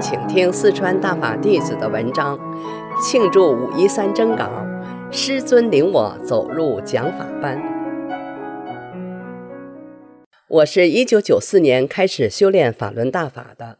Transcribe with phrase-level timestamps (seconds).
[0.00, 2.38] 请听四川大法弟子的文章，
[3.02, 4.50] 庆祝五一三征稿，
[5.12, 7.60] 师尊领我走入讲法班。
[10.48, 13.76] 我是一九九四年开始修炼法轮大法的，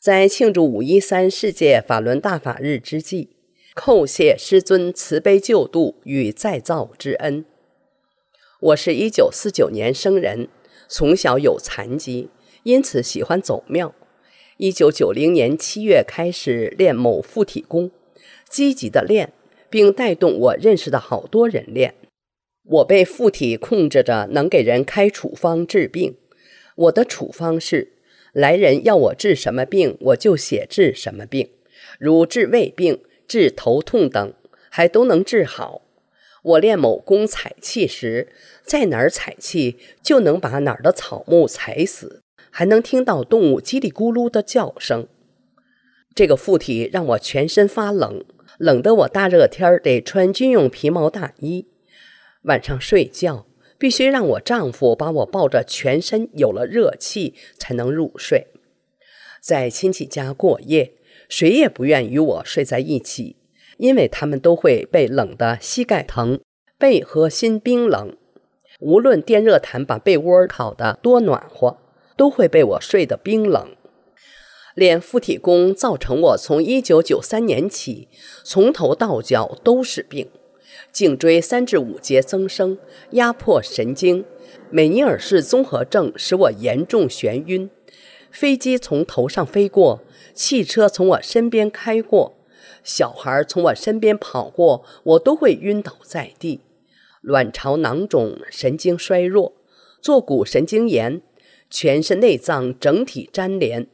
[0.00, 3.30] 在庆祝五一三世界法轮大法日之际，
[3.74, 7.44] 叩谢师尊慈悲救度与再造之恩。
[8.60, 10.48] 我是一九四九年生人，
[10.86, 12.30] 从小有残疾，
[12.62, 13.92] 因此喜欢走庙。
[14.58, 17.92] 一九九零年七月开始练某附体功，
[18.50, 19.32] 积极的练，
[19.70, 21.94] 并带动我认识的好多人练。
[22.64, 26.16] 我被附体控制着，能给人开处方治病。
[26.74, 27.92] 我的处方是：
[28.32, 31.50] 来人要我治什么病，我就写治什么病，
[32.00, 34.34] 如治胃病、治头痛等，
[34.68, 35.82] 还都能治好。
[36.42, 38.32] 我练某功采气时，
[38.64, 42.22] 在哪儿采气，就能把哪儿的草木采死。
[42.50, 45.06] 还能听到动物叽里咕噜的叫声，
[46.14, 48.24] 这个附体让我全身发冷，
[48.58, 51.68] 冷得我大热天得穿军用皮毛大衣。
[52.42, 53.46] 晚上睡觉
[53.78, 58.48] 必须让我丈夫把我抱着，全身有了热气才能入睡。
[59.40, 60.94] 在亲戚家过夜，
[61.28, 63.36] 谁也不愿与我睡在一起，
[63.76, 66.40] 因为他们都会被冷得膝盖疼，
[66.76, 68.16] 背和心冰冷。
[68.80, 71.78] 无论电热毯把被窝烤得多暖和。
[72.18, 73.74] 都会被我睡得冰冷。
[74.74, 78.08] 练附体功造成我从一九九三年起，
[78.44, 80.28] 从头到脚都是病，
[80.92, 82.78] 颈椎三至五节增生，
[83.12, 84.24] 压迫神经。
[84.70, 87.70] 美尼尔氏综合症使我严重眩晕，
[88.30, 90.02] 飞机从头上飞过，
[90.34, 92.36] 汽车从我身边开过，
[92.84, 96.60] 小孩从我身边跑过，我都会晕倒在地。
[97.20, 99.54] 卵巢囊肿，神经衰弱，
[100.00, 101.22] 坐骨神经炎。
[101.70, 103.86] 全身内脏整体粘连，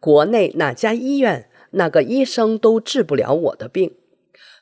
[0.00, 3.94] 国内哪家医院哪个医生都治不了我的病。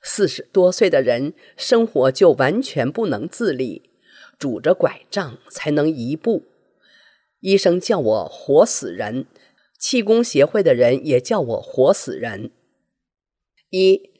[0.02, 3.90] 四十多岁的人生活就完全不能自理，
[4.38, 6.42] 拄着拐杖才能一步。
[7.40, 9.26] 医生叫我活死人，
[9.78, 12.50] 气功协会的人也叫我活死人。
[13.70, 14.10] 一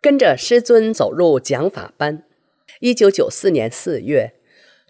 [0.00, 2.24] 跟着师尊走入讲法班，
[2.80, 4.34] 一九九四年四月。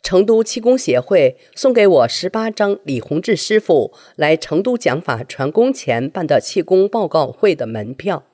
[0.07, 8.25] 成都气功协会送给我十八张李洪志师傅来成都讲法传功前办的气功报告会的门票，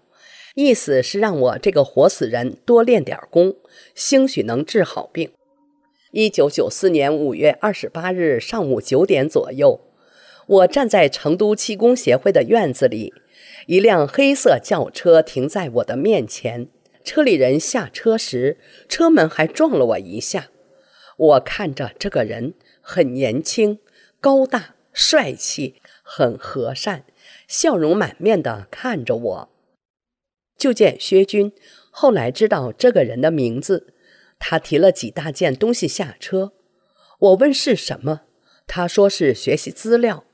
[0.55, 3.57] 意思是让我这个活死人多练点功，
[3.95, 5.31] 兴许能治好病。
[6.11, 9.81] 一九九四年五月二十八日上午九点左右，
[10.47, 13.15] 我站在成都气功协会的院子里，
[13.67, 16.69] 一辆黑色轿车停在我的面前，
[17.03, 20.49] 车里人下车时，车门还撞了我一下。
[21.17, 23.79] 我看着这个人很年轻、
[24.21, 27.05] 高大、帅气，很和善，
[27.47, 29.49] 笑容满面的看着我。
[30.57, 31.53] 就见薛军，
[31.91, 33.95] 后来知道这个人的名字。
[34.39, 36.53] 他提了几大件东西下车，
[37.19, 38.23] 我问是什么，
[38.67, 40.25] 他说是学习资料。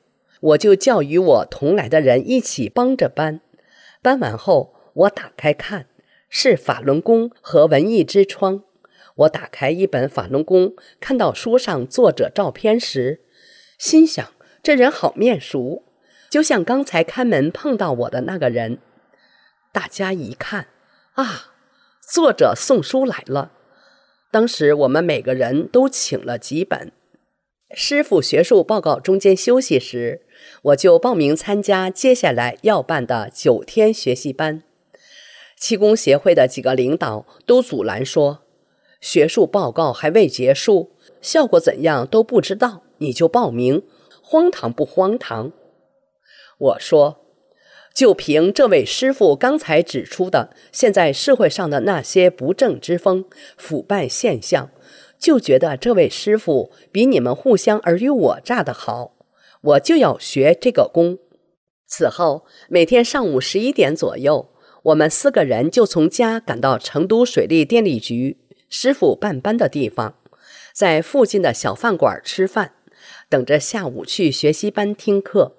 [0.41, 3.41] 我就叫与我同来的人一起帮着搬。
[4.01, 5.87] 搬完后，我打开看，
[6.29, 8.63] 是法轮功和文艺之窗。
[9.19, 13.21] 我打开一本法轮功，看到书上作者照片时，
[13.77, 14.31] 心想
[14.63, 15.83] 这人好面熟，
[16.29, 18.77] 就像刚才开门碰到我的那个人。
[19.73, 20.67] 大家一看，
[21.13, 21.53] 啊，
[22.01, 23.51] 作者送书来了。
[24.31, 26.91] 当时我们每个人都请了几本。
[27.75, 30.21] 师傅学术报告中间休息时，
[30.63, 34.63] 我就报名参加接下来要办的九天学习班。
[35.57, 38.45] 气功协会的几个领导都阻拦说。
[38.99, 40.91] 学术报告还未结束，
[41.21, 43.83] 效果怎样都不知道，你就报名，
[44.21, 45.51] 荒唐不荒唐？
[46.57, 47.25] 我说，
[47.93, 53.25] 就凭这位师傅刚才指出的现在社会上的那些不正之风、
[53.57, 54.69] 腐败现象，
[55.17, 59.13] 就觉得这位师傅比你们互相尔虞我诈的好，
[59.61, 61.17] 我就要学这个功。
[61.87, 64.49] 此后，每天上午十一点左右，
[64.83, 68.37] 我们四个人就从家赶到成都水利电力局
[68.69, 70.15] 师傅办班的地方，
[70.73, 72.73] 在附近的小饭馆吃饭，
[73.27, 75.55] 等着下午去学习班听课。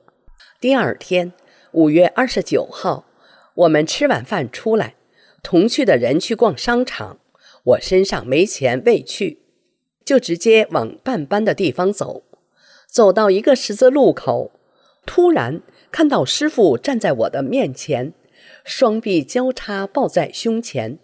[0.61, 1.33] 第二天。
[1.73, 3.07] 五月二十九号，
[3.55, 4.97] 我们吃晚饭出来，
[5.41, 7.21] 同去的人去逛商场。
[7.63, 9.39] 我身上没钱未去，
[10.05, 12.25] 就直接往办班的地方走。
[12.89, 14.51] 走到一个十字路口，
[15.07, 15.63] 突然
[15.93, 18.15] 看到师傅站在我的面前，
[18.65, 20.99] 双臂交叉抱在胸前，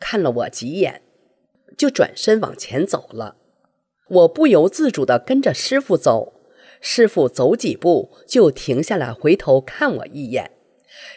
[0.00, 1.02] 看了我几眼，
[1.80, 3.36] 就转身往前走了。
[4.10, 6.34] 我不由自主地跟着师傅走。
[6.82, 10.50] 师傅走几步就停下来，回头看我一眼，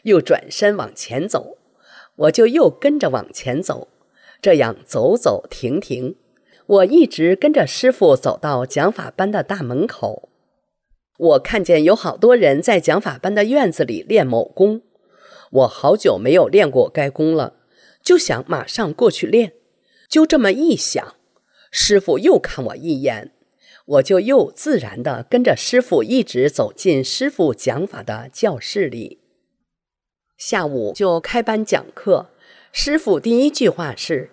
[0.04, 1.57] 又转身往前走，
[2.15, 3.89] 我就又跟着往前走，
[4.42, 6.15] 这样走走停停，
[6.65, 10.30] 我一直跟着师傅走到讲法班的大门口。
[11.18, 14.81] 我看见有好多人在讲法班的院子里练某功，
[15.51, 17.57] 我好久没有练过该功了，
[18.01, 19.51] 就想马上过去练。
[20.13, 21.15] 就这么一想，
[21.71, 23.31] 师傅又看我一眼。
[23.86, 29.21] 我就又自然的跟着师傅一直走进师傅讲法的教室里。
[30.38, 32.30] 下午就开班讲课，
[32.71, 34.30] 师傅第一句话是：“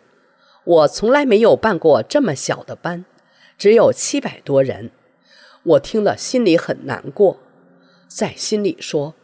[0.64, 3.06] 我从来没有办过这么小的班，
[3.56, 4.90] 只有七百多人。”
[5.64, 7.38] 我听了心里很难过，
[8.06, 9.14] 在心里说：“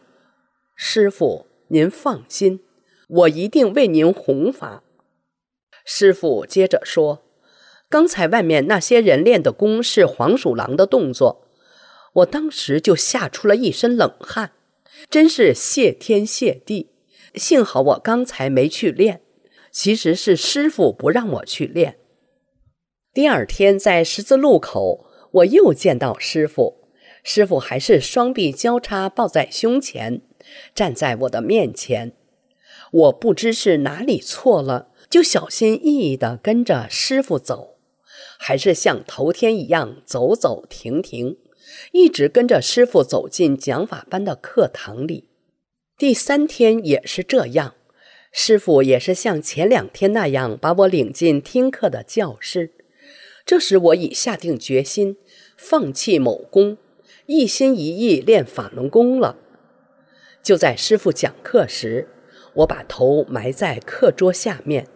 [0.74, 2.60] 师傅您放心，
[3.08, 4.82] 我一定为您弘法。”
[5.86, 7.22] 师傅接着说。
[7.88, 11.46] 刚才外面那些人练的功是黄鼠狼的动作，
[12.14, 14.50] 我当时就吓出了一身冷汗，
[15.08, 16.90] 真是谢天谢地。
[17.36, 19.20] 幸好我刚才没去练，
[19.70, 21.98] 其实是师傅不让我去练。
[23.14, 26.88] 第二天在十字路口，我又见到师傅，
[27.22, 30.22] 师傅还是双臂交叉抱在胸前，
[30.74, 32.12] 站在我的面前。
[32.90, 37.74] 我不知是哪里错了，就小心翼翼地跟着师傅走。
[38.38, 41.38] 还是像头天一样走走停停，
[41.92, 45.30] 一直跟着师傅走进讲法班的课堂里。
[45.96, 47.74] 第三天也是这样，
[48.30, 52.72] 师傅也是像前两天那样把我领进听课的教室。
[53.46, 55.16] 这时我已下定决心
[55.56, 56.76] 放弃某功，
[57.24, 59.38] 一心一意练法轮功了。
[60.42, 62.08] 就在师傅讲课时，
[62.54, 64.86] 我把头埋在课桌下面。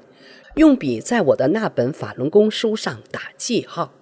[0.60, 3.94] 用笔在我的那本法轮功书上打记号，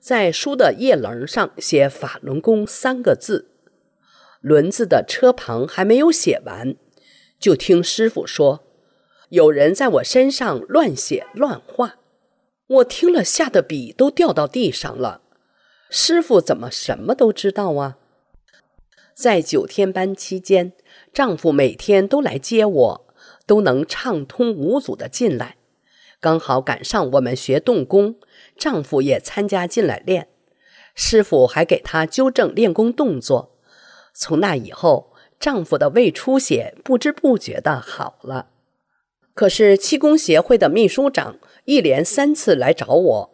[0.00, 3.50] 在书的页棱上写“法轮功”三个字。
[4.40, 6.76] 轮字的车旁还没有写完，
[7.38, 8.64] 就听师傅说
[9.28, 11.96] ：“有人在我身上乱写乱画。”
[12.68, 15.20] 我听了，吓得笔都掉到地上了。
[15.90, 17.98] 师傅怎么什么都知道啊？
[19.14, 20.72] 在九天班期间，
[21.12, 23.06] 丈夫每天都来接我。
[23.44, 25.56] 都能畅通无阻的进来，
[26.20, 28.16] 刚好赶上我们学动功，
[28.56, 30.28] 丈夫也参加进来练，
[30.94, 33.56] 师傅还给他纠正练功动作。
[34.12, 38.48] 从那以后，丈夫的胃出血不知不觉的好了。
[39.34, 43.30] 可是气功协会的秘书长一连三次来找我，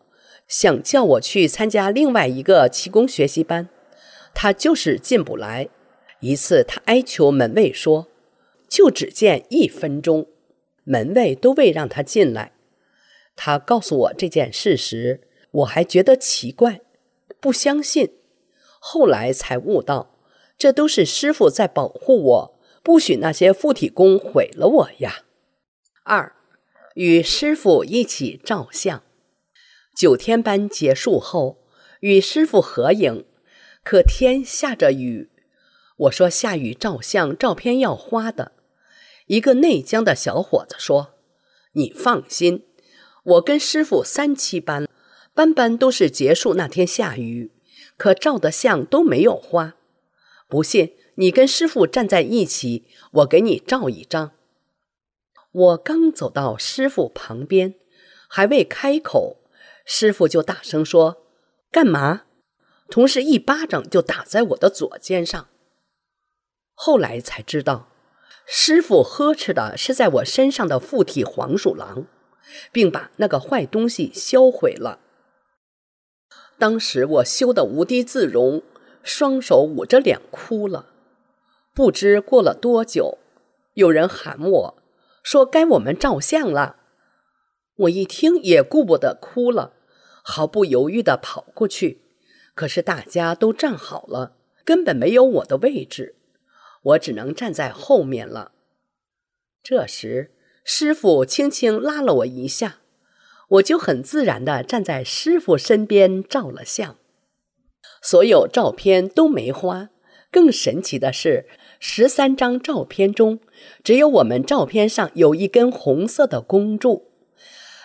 [0.49, 3.69] 想叫我去参加另外一个气功学习班，
[4.35, 5.69] 他就是进不来。
[6.21, 8.09] 一次，他哀求门卫说。
[8.69, 10.29] 就只见一分钟，
[10.85, 12.53] 门卫都未让他进来。
[13.37, 16.81] 他告诉我这件事时，我还觉得奇怪，
[17.41, 18.15] 不相信。
[18.79, 20.19] 后来才悟到，
[20.59, 25.25] 这都是师傅在保护我，不许那些附体功毁了我呀。
[26.05, 26.35] 二，
[26.95, 29.03] 与师傅一起照相。
[29.97, 31.65] 九天班结束后，
[32.01, 33.25] 与师傅合影，
[33.85, 35.31] 可天下着雨。
[35.97, 38.53] 我说下雨照相，照片要花的。
[39.27, 41.15] 一个内江的小伙子说
[41.75, 42.67] ：“你放心，
[43.23, 44.89] 我跟师傅三七班，
[45.33, 47.53] 班班都是结束那天下雨，
[47.97, 49.75] 可照的相都没有花。
[50.49, 54.33] 不信，你跟师傅站在一起，我给你照一张。”
[55.53, 57.75] 我刚走到师傅旁边，
[58.27, 59.37] 还未开口，
[59.85, 61.25] 师傅就大声说
[61.71, 62.23] ：“干嘛？”
[62.91, 65.49] 同时一巴掌就打在我的左肩上。
[66.75, 67.89] 后来才知道。
[68.45, 72.07] 师傅呵斥的是在我身上的附体黄鼠狼，
[72.71, 74.99] 并把那个坏东西销毁了。
[76.59, 78.63] 当时我羞得无地自容，
[79.03, 80.87] 双手捂着脸哭了。
[81.75, 83.19] 不知过了多久，
[83.75, 84.83] 有人喊我
[85.23, 86.77] 说：“该我们照相了。”
[87.77, 89.73] 我一听也顾不得哭了，
[90.23, 92.03] 毫不犹豫地跑过去。
[92.55, 96.17] 可是大家都站好了，根本没有我的位置，
[96.83, 98.53] 我只能站在后面了。
[99.63, 100.32] 这时，
[100.65, 102.79] 师傅轻轻拉了我一下，
[103.49, 106.97] 我就很自然地站在师傅身边照了相。
[108.01, 109.91] 所有照片都没花。
[110.31, 111.47] 更神奇的是，
[111.79, 113.41] 十三张照片中，
[113.85, 117.11] 只有我们照片上有一根红色的弓柱。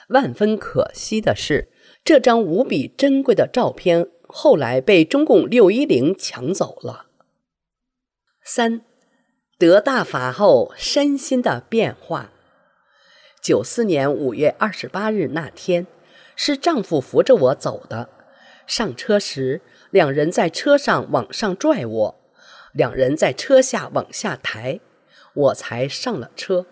[0.07, 1.69] 万分可惜的是，
[2.05, 7.07] 这张无比珍贵的照片后来被中共六一零抢走了。
[8.45, 8.83] 三，
[9.59, 12.31] 得大法后身心的变化。
[13.47, 15.87] 九四年五月二十八日那天，
[16.35, 18.09] 是丈夫扶着我走的。
[18.65, 22.15] 上车时，两人在车上往上拽我。
[22.73, 24.81] 两人在车下往下抬，
[25.33, 26.65] 我才上了车。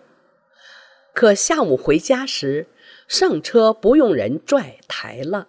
[1.14, 2.66] 可下午回家时，
[3.08, 5.48] 上车不用人拽抬了。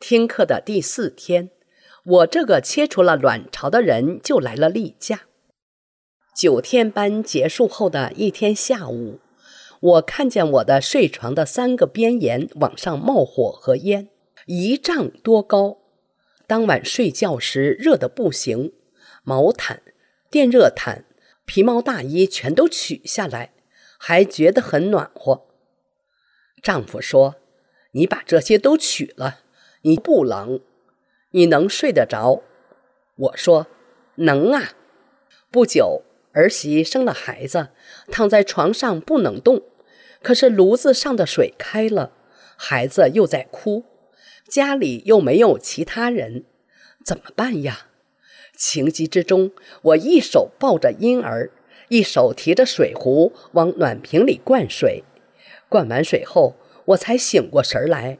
[0.00, 1.50] 听课的第四天，
[2.02, 5.24] 我这个切除了卵巢的人就来了例假。
[6.34, 9.20] 九天班结束后的一天下午，
[9.80, 14.08] 我看见我的睡床的三个边沿往上冒火和烟，
[14.46, 15.78] 一丈多高。
[16.46, 18.72] 当晚睡觉时热得不行。
[19.22, 19.82] 毛毯、
[20.30, 21.04] 电热毯、
[21.44, 23.52] 皮毛大衣全都取下来，
[23.98, 25.46] 还觉得很暖和。
[26.62, 27.36] 丈夫说
[27.92, 29.40] ：“你把这些都取了，
[29.82, 30.60] 你不冷，
[31.32, 32.42] 你能睡得着？”
[33.16, 33.66] 我说
[34.16, 34.72] ：“能啊。”
[35.52, 37.68] 不久，儿媳生了孩子，
[38.10, 39.62] 躺在床上不能动，
[40.22, 42.12] 可是炉子上的水开了，
[42.56, 43.84] 孩子又在哭，
[44.48, 46.44] 家里又没有其他人，
[47.04, 47.86] 怎么办呀？
[48.56, 51.50] 情急之中，我一手抱着婴儿，
[51.88, 55.04] 一手提着水壶往暖瓶里灌水。
[55.68, 56.56] 灌完水后，
[56.86, 58.18] 我才醒过神来。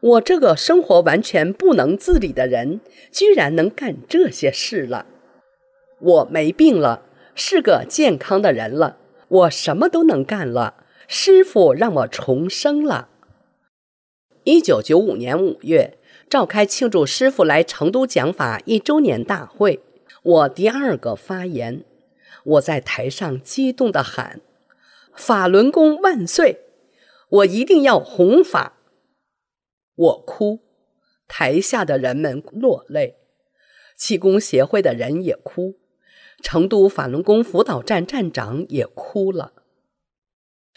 [0.00, 5.06] 我这个生活完全不能自理的人，居然能干这些事了。
[5.98, 7.02] 我没病了，
[7.36, 8.96] 是个健康的人了，
[9.28, 10.82] 我什么都能干了。
[11.06, 13.08] 师傅让我重生了。
[14.42, 15.98] 一九九五年五月。
[16.28, 19.80] 召开庆祝师傅来成都讲法一周年大会，
[20.24, 21.84] 我第二个发言，
[22.42, 24.40] 我在台上激动的喊
[25.14, 26.62] ：“法轮功万岁！
[27.28, 28.72] 我一定要弘法。”
[29.94, 30.58] 我哭，
[31.28, 33.18] 台下的人们落泪，
[33.96, 35.76] 气功协会的人也哭，
[36.46, 39.50] 成都法轮功辅导站站长也哭了。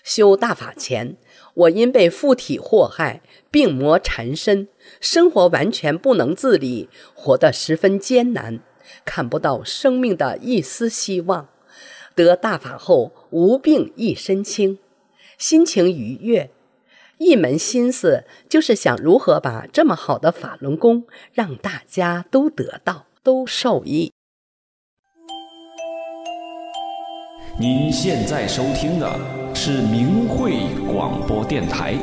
[0.04, 1.16] 修大法前，
[1.54, 3.22] 我因被附体祸害，
[3.52, 4.68] 病魔缠身，
[5.00, 8.62] 生活完全不能自理，活得十分艰难，
[9.06, 11.50] 看不到生命的一丝希望。
[12.16, 14.80] 得大法后，无病一身轻，
[15.38, 16.50] 心情愉悦，
[17.20, 24.12] 一门心思就是想如何把这么好的法轮功让大家都得到，都受益。
[27.62, 29.20] 您现在收听的。
[29.54, 30.54] 是明慧
[30.88, 31.94] 广播电台。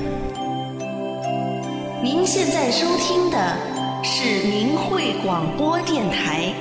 [2.02, 6.52] 您现在收听的是明慧广播电台。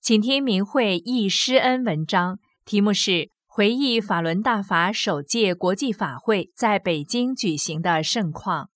[0.00, 8.70] 请听明慧忆师恩文章，题目是回忆法轮大法首届国际法会在北京举行的盛况。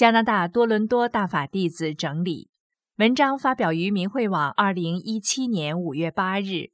[0.00, 2.48] 加拿大多伦多大法弟子整理。
[2.96, 6.70] 文章发表于明慧网，二零一七年五月八日。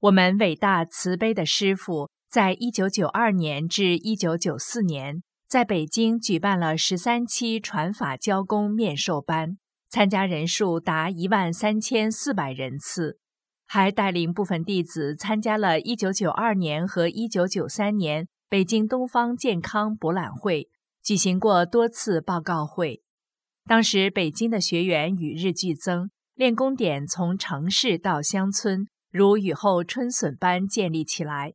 [0.00, 9.56] 我们伟大慈悲的师父，在一九九二年至一九九四年，在北京举办了十三期传法教功面授班，
[9.88, 13.18] 参加人数达一万三千四百人次，
[13.66, 20.68] 还带领部分弟子参加了一九九二年和一九九三年北京东方健康博览会，
[21.02, 23.02] 举行过多次报告会。
[23.64, 31.54] 当时，北京的学员与日俱增，练功点从城市到乡村，如雨后春笋般建立起来。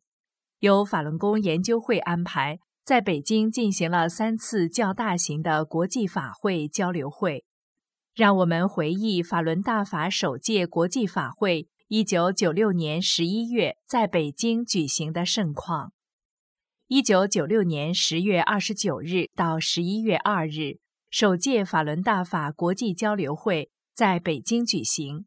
[0.60, 7.44] 由法轮功研究会安排，在北京进行了三次较大型的国际法会交流会。
[8.14, 15.92] 让我们回忆法轮大法首届国际法会——一九九六年十一月在北京举行的盛况。
[16.88, 20.80] 一九九六年十月二十九日到十一月二日。
[21.10, 25.26] 首届法轮大法国际交流会在北京举行，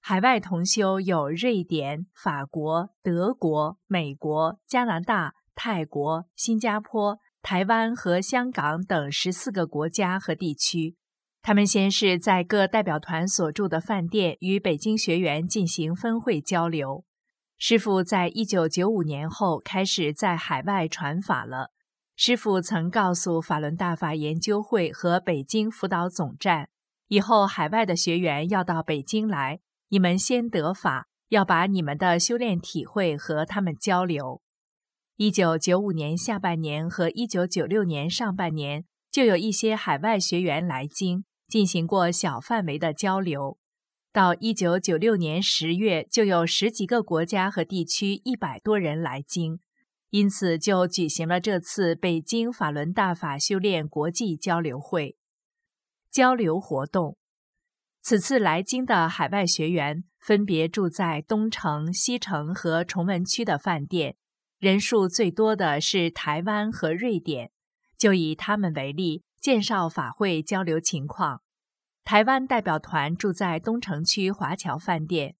[0.00, 10.96] 海外同修有瑞典、法国、德国、美国、加拿大、泰国、新加坡、台湾和香港等十四个国家和地区。
[11.40, 17.04] 他们先是在各代表团所住的饭店与北京学员进行分会交流。
[17.58, 21.72] 师傅在一九九五年后开始在海外传法了。
[22.14, 26.68] 师傅曾告诉法轮大法研究会和北京辅导总站，
[27.08, 34.40] 以后海外的学员要到北京来，你们先得法，要把你们的修炼体会和他们交流。
[35.16, 41.24] 一九九五年下半年和一九九六年上半年，就有一些海外学员来京。
[41.48, 43.56] 进行过小范围的交流，
[44.18, 49.60] 到一九九六年十月，就有十几个国家和地区一百多人来京，
[50.10, 55.16] 因此就举行了这次北京法轮大法修炼国际交流会。
[56.10, 57.16] 交流活动，
[58.02, 64.16] 此次来京的海外学员分别住在东城、西城和崇文区的饭店，
[64.58, 67.52] 人数最多的是台湾和瑞典，
[67.96, 69.22] 就以他们为例。
[69.40, 71.42] 介绍法会交流情况。
[72.08, 75.34] 台湾代表团住在东城区华侨饭店。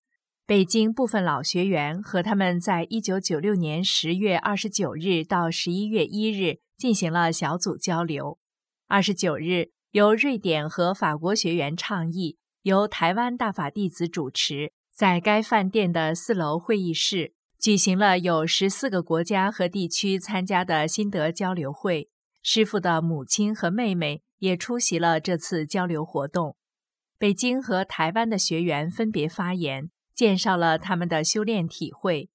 [0.44, 8.38] 北京部分老学员和他们在一九九六年十月二十九日到十一月一日进行了小组交流。
[8.86, 22.10] 二十九日，由瑞典和法国学员倡议，由台湾大法弟子主持，在该饭店的四楼会议室举行了有十四个国家和地区参加的心得交流会。
[22.42, 26.56] 师傅的母亲和妹妹也出席了这次交流活动。
[27.18, 32.30] 北京和台湾的学员分别发言，介绍了他们的修炼体会。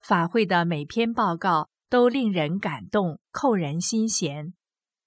[0.00, 4.54] 法会的每篇报告都令人感动，扣人心弦。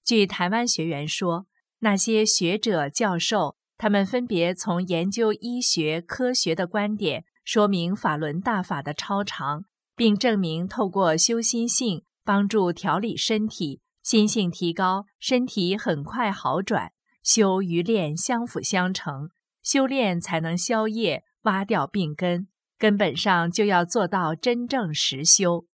[0.04, 1.46] 据台湾学员说，
[1.80, 9.64] 那些学者教授，他们分别从研究医学科学的观点，说明法轮大法的超常，
[9.94, 13.80] 并证明透过修心性，帮助调理身体。
[14.10, 16.90] 心性提高，身体很快好转。
[17.22, 19.30] 修与练相辅相成，
[19.62, 22.48] 修炼才能消业，挖掉病根。
[22.76, 25.64] 根本上就要做到真正实修。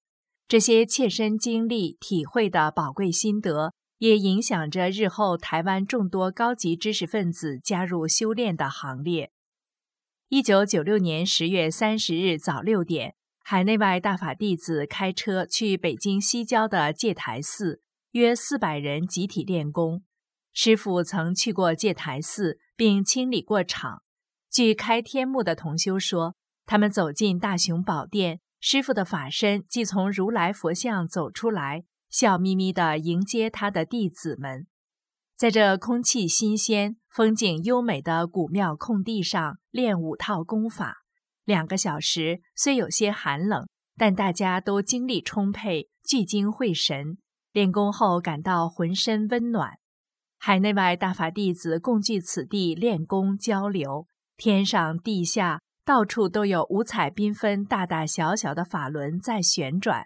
[0.46, 9.30] 这些切身经历、体会的宝贵心得，也影响着日后台湾众多高级知识分子加入修炼的行列。
[10.28, 17.80] 一九九六年十月三十日早六点，海内外大法弟子开车去北京西郊的戒台寺。
[18.16, 20.02] 约四百人集体练功，
[20.50, 24.02] 师傅曾去过戒台寺，并清理过场。
[24.50, 34.66] 据开天目的同修说，他们走进大雄宝殿，师傅的法身即从如来佛像走出来，笑眯眯地迎接他的弟子们。
[35.36, 41.02] 在这空气新鲜、风景优美的古庙空地上练五套功法，
[41.44, 47.18] 两个小时虽有些寒冷，但大家都精力充沛，聚精会神。
[47.56, 49.78] 练功后感到浑身温暖，
[50.36, 60.04] 海内外大法弟子共聚此地练功交流，天上地下到处都有五彩缤纷、大大小小的法轮在旋转。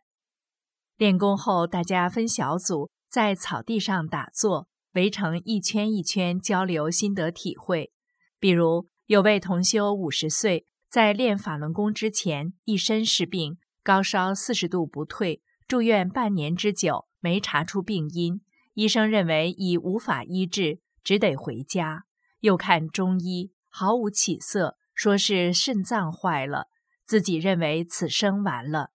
[0.97, 7.91] 练功后，大家分小组在草地上打坐，围成一圈一圈交流心得体会。
[8.39, 17.10] 比如有位同修五十岁，在练法轮功之前一身是病，高烧四十度不退，住院半年之久。
[17.21, 18.41] 没查出病因，
[18.75, 22.05] 医生认为已无法医治，只得回家。
[22.41, 26.69] 又看中医，毫无起色，说是肾脏坏了。
[27.07, 28.91] 自己认为此生完了。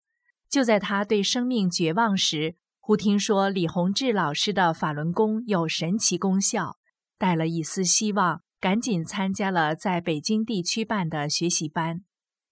[0.49, 6.77] 就在他对生命绝望时，忽听说李洪志老师的法轮功有神奇功效，
[7.17, 12.03] 带了一丝希望，赶紧参加了在北京地区办的学习班。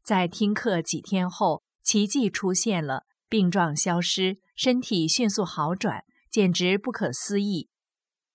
[0.04, 3.06] 在听课几天后，奇迹出现了。
[3.34, 7.68] 病状消失，身体迅速好转，简直不可思议。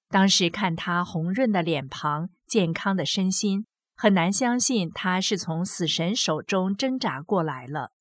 [0.09, 7.93] 当时看他红润的脸庞、健康的身心，很难相信他是从死神手中挣扎过来了。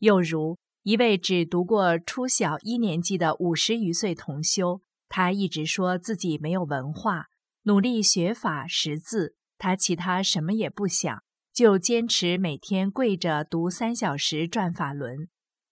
[0.00, 7.26] 又如一位只读过初小一年级的五十余岁同修，他一直说自己没有文化，
[7.62, 11.22] 努力学法识字，他其他什么也不想，
[11.54, 15.28] 就坚持每天跪着读三小时转法轮。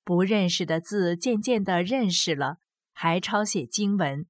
[0.06, 2.58] 不认识的字渐渐地认识了，
[2.92, 4.24] 还抄写经文。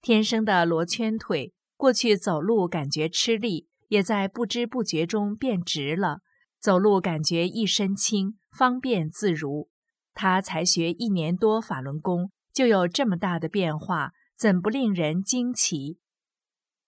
[0.00, 6.20] 天生的罗圈腿，过去走路感觉吃力，也在不知不觉中变直了。
[6.60, 9.68] 走路感觉一身轻，方便自如。
[10.14, 15.98] 他才学一年多法轮功，就有这么大的变化，怎不令人惊奇？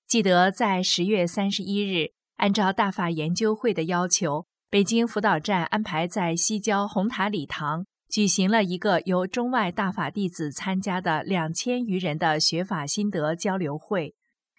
[0.06, 7.84] 记得在十月三十一日，按照大法研究会的要求，北京辅导站安排在西郊红塔礼堂。
[8.08, 14.14] 举行了一个由中外大法弟子参加的两千余人的学法心得交流会。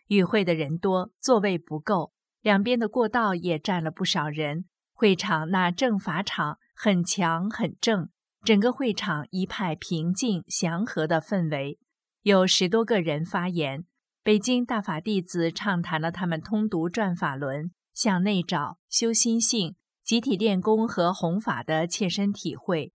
[0.07, 4.65] 与会的人多，座位不够，两边的过道也站了不少人。
[4.93, 8.09] 会场那正法场很强很正，
[8.43, 11.79] 整个会场一派平静祥和的氛围。
[12.23, 13.85] 有十多个人发言，
[14.23, 22.93] 北京大法弟子畅谈了他们通读转法轮、向内找、修心性、集体练功和弘法的切身体会。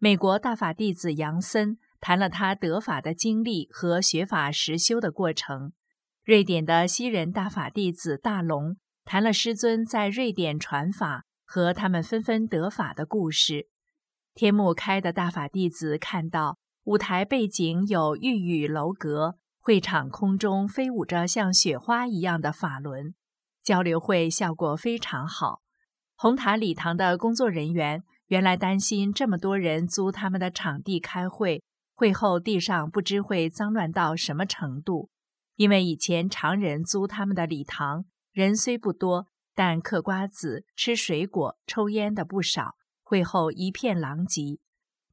[0.00, 5.72] 美国大法弟子杨森谈了他得法的经历和学法实修的过程。
[6.22, 13.66] 瑞典的西人大法弟子大龙谈了师尊在瑞典传法和他们纷纷得法的故事。
[14.34, 23.16] 天幕开的大法弟子看到舞台背景有玉宇楼阁，会场空中飞舞着像雪花一样的法轮，
[23.64, 25.62] 交流会效果非常好。
[26.14, 28.04] 红塔礼堂的工作人员。
[28.28, 31.62] 原来担心这么多人租他们的场地开会，
[31.94, 35.10] 会后地上不知会脏乱到什么程度。
[35.56, 42.76] 因为以前常人租他们的礼堂，人虽不多，但嗑瓜子、吃水果、抽烟的不少。
[43.02, 44.58] 会后一片狼藉，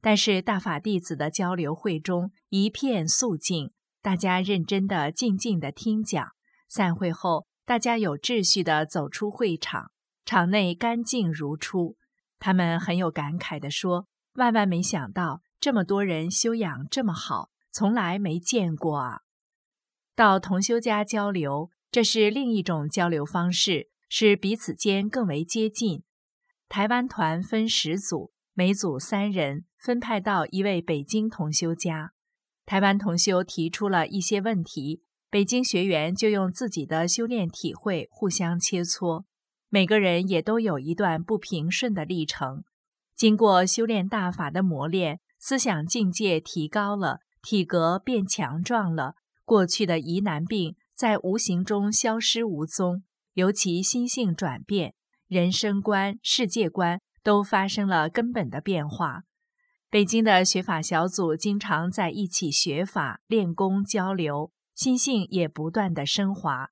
[0.02, 6.28] 但是大法弟子的交流会中一片肃静，大家认真的、静静的听讲。
[6.68, 9.90] 散会后，大家有秩序的走出会场，
[10.26, 11.96] 场内干净如初。
[12.46, 14.06] 他们很有感慨地说
[14.38, 19.22] ：“万万没想到，这么多人修养这么好，从来没见过啊！”
[20.14, 26.04] 到同修家交流，这是另一种交流方式，使彼此间更为接近。
[26.68, 32.12] 台湾团分十组，每组三人，分派到一位北京同修家。
[32.64, 39.24] 台湾同修提出了一些问题，北京学员就用自己的修炼体会互相切磋。
[39.76, 42.64] 每个人也都有一段不平顺的历程，
[43.14, 53.02] 经过修炼大法的磨练，思想境界提高了，体格变强壮了，过去的疑难病在无形中消失无踪，
[53.34, 54.94] 尤其心性转变，
[55.28, 59.24] 人生观、世界观都发生了根本的变化。
[59.90, 66.70] 北京的学法小组经常在一起学法、练功、交流，心性也不断的升华。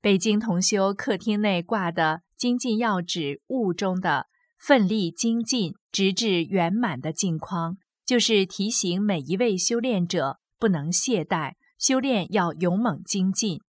[0.00, 2.22] 北京同修客厅内挂的。
[2.44, 4.26] 精进要旨悟中的
[4.58, 13.62] 奋力精进，直至圆满的境况，就是提醒每一位修炼者不能懈怠，修炼要勇猛精进。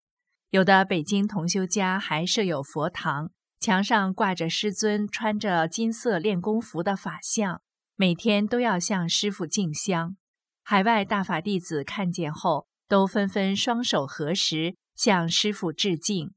[0.49, 3.31] 有的北京同修家还设有佛堂，
[3.61, 7.61] 墙上挂着师尊穿着金色练功服的法像，
[7.97, 10.17] 每天都要向师傅敬香。
[10.63, 16.33] 海外大法弟子看见后，都纷纷双手合十，向师傅致敬。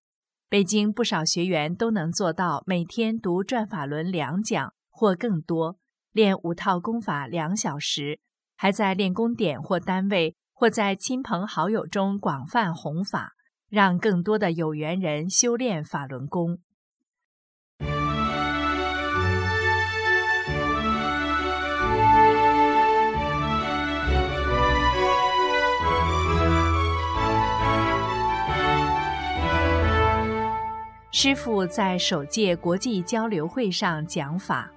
[0.48, 5.78] 北京不少学员都能做到每天读转法轮两讲或更多，
[6.12, 8.20] 练五套功法两小时，
[8.56, 13.34] 还在练功点或单位或在亲朋好友中广泛弘法，
[13.70, 16.60] 让更多的有缘人修炼法轮功。
[31.18, 34.74] 师傅在首届国际交流会上讲法，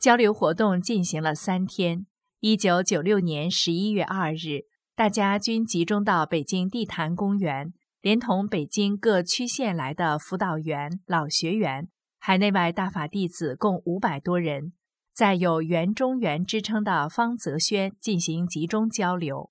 [0.00, 2.06] 交流活动进行了三天。
[2.40, 4.64] 一九九六年十一月二日，
[4.96, 14.72] 大家均集中到北京地坛公园，连同北京各区县来的辅导员、老学员、海内外大法弟子共五百多人，
[15.12, 19.50] 在有“园中园”之称的方泽轩进行集中交流。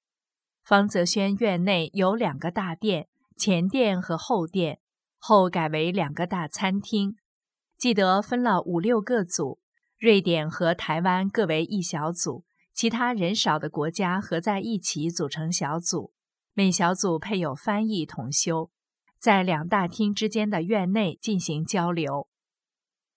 [0.63, 4.79] 方泽轩院内有两个大殿，前殿和后殿。
[5.17, 7.15] 后改为两个大餐厅，
[7.77, 9.59] 记得分了五六个组，
[9.99, 16.13] 瑞典和台湾各为一小组，其他人少的国家合在一起组成小组，
[16.53, 18.69] 每小组配有翻译同修，
[19.19, 22.27] 在两大厅之间的院内进行交流。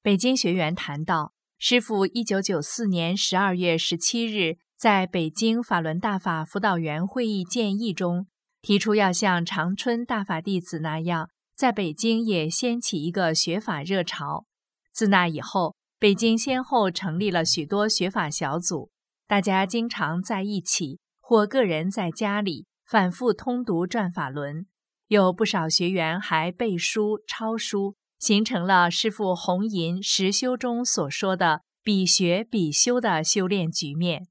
[0.03, 8.27] 北京学员谈到，师父一九九四年十二月十七日在北京法轮大法辅导员会议建议中
[8.63, 11.29] 提出，要像长春大法弟子那样。
[11.61, 14.47] 在北京也掀起一个学法热潮。
[14.95, 18.89] 自那以后，北京先后成立了许多学法小组，
[19.29, 24.67] 大家经常在一起，或个人在家里反复通读转法轮。
[25.09, 34.29] 有不少学员还背书抄书，形成了师父红银实修中所说的“比学比修”的修炼局面。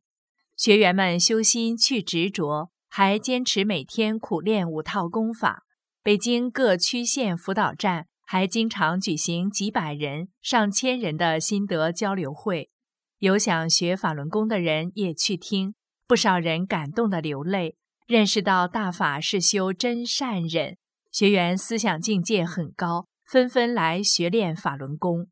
[0.58, 5.68] 学员们修心去执着，还坚持每天苦练五套功法。
[6.02, 12.70] 北京各区县辅导站还经常举行几百人、上千人的心得交流会，
[13.18, 15.76] 有想学法轮功的人也去听，
[16.08, 17.76] 不少人感动的流泪，
[18.08, 20.78] 认识到大法是修真善忍，
[21.12, 25.28] 学员思想境界很高，纷纷来学练法轮功。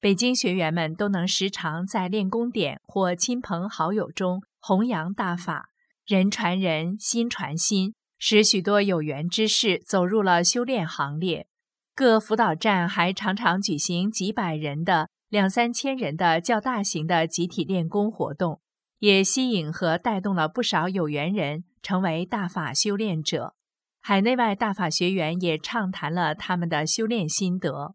[0.00, 5.66] 北京学员们都能时常在练功点或亲朋好友中弘扬大法，
[6.04, 11.46] 人传人，心传心，使许多有缘之士走入了修炼行列。
[11.94, 15.08] 各辅导站还常常举行几百人的。
[15.30, 18.62] 两三千人的较大型的集体练功活动，
[19.00, 23.54] 也吸引和带动了不少有缘人成为大法修炼者。
[24.00, 27.94] 海内外大法学员也畅谈了他们的修炼心得。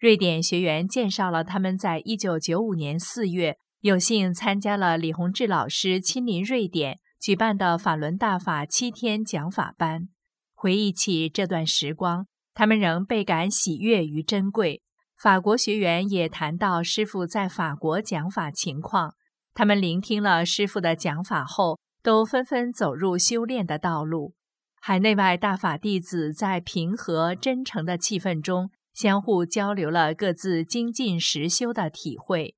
[0.00, 10.08] 瑞典学员介绍了他们在一九九五年四月有幸参加了李洪志老师亲临瑞典举办的法轮大法七天讲法班。
[10.54, 14.80] 回忆起这段时光，他们仍倍感喜悦与珍贵。
[15.18, 19.16] 法国学员也谈到师傅在法国讲法情况，
[19.52, 24.32] 他们聆听了师傅的讲法后，都纷纷走入修炼的道路。
[24.80, 32.54] 海内外大法弟子在平和真诚的气氛中，相互交流了各自精进实修的体会。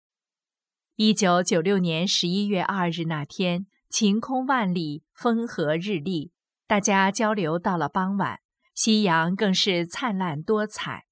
[0.94, 6.32] 一九九六年十一月二日那天，晴空万里，风和日丽，
[6.66, 8.40] 大家交流到了傍晚，
[8.74, 11.04] 夕阳更是灿烂多彩。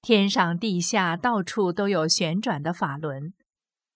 [0.00, 3.34] 天上地下到处都有旋转的法轮。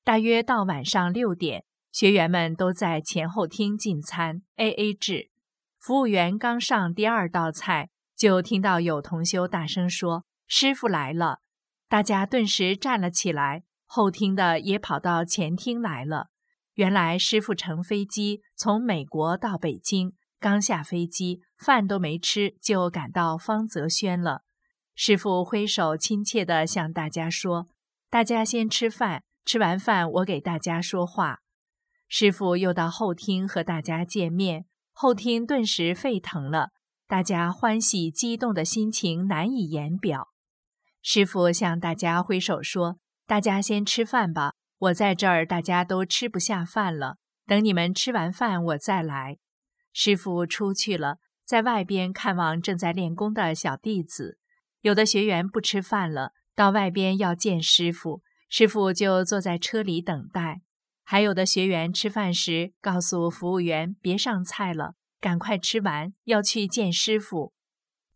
[0.02, 5.30] 大约到晚上六点，学员们都在前后厅进餐，A A 制。
[5.78, 11.38] 服务员刚上第二道菜，就听到有同修大声说：“师傅来了！”
[11.88, 16.31] 大家顿时站了起来，后厅的也跑到前厅来了。
[16.74, 24.42] 原来师傅乘飞机从美国到北京，刚下飞机，饭都没吃就赶到方泽轩了。
[24.94, 27.68] 师傅挥手，亲切地向大家说
[28.08, 31.40] ：“大家先吃饭，吃完饭我给大家说话。”
[32.08, 36.70] 师傅又到后厅和大家见面，后厅顿时沸腾了，
[37.06, 40.28] 大家欢喜激动的心情难以言表。
[41.02, 49.38] 师傅向大家挥手说：“大家先吃饭吧，我在这儿大家都吃不下饭了，等你们吃完饭我再来。”
[49.94, 54.38] 师傅出去了，在外边看望正在练功的小弟子。
[54.80, 60.62] 有的学员不吃饭了，到外边要见师傅，师傅就坐在车里等待。
[61.04, 67.52] 还有的学员吃饭时告诉服务员别上菜了，赶快吃完，要去见师傅。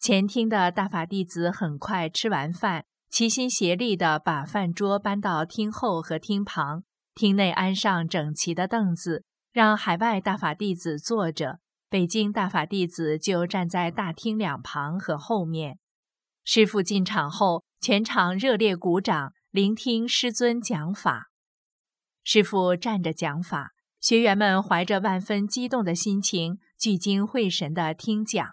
[0.01, 15.79] 前厅的大法弟子很快吃完饭，齐心协力地把饭桌搬到厅后和厅旁，厅内安上整齐的凳子，让海外大法弟子坐着，北京大法弟子就站在大厅两旁和后面。
[16.45, 21.29] 师傅进场后，全场热烈鼓掌，聆听师尊讲法。
[22.23, 28.47] 师傅站着讲法，学员们怀着万分激动的心情，聚精会神地听讲。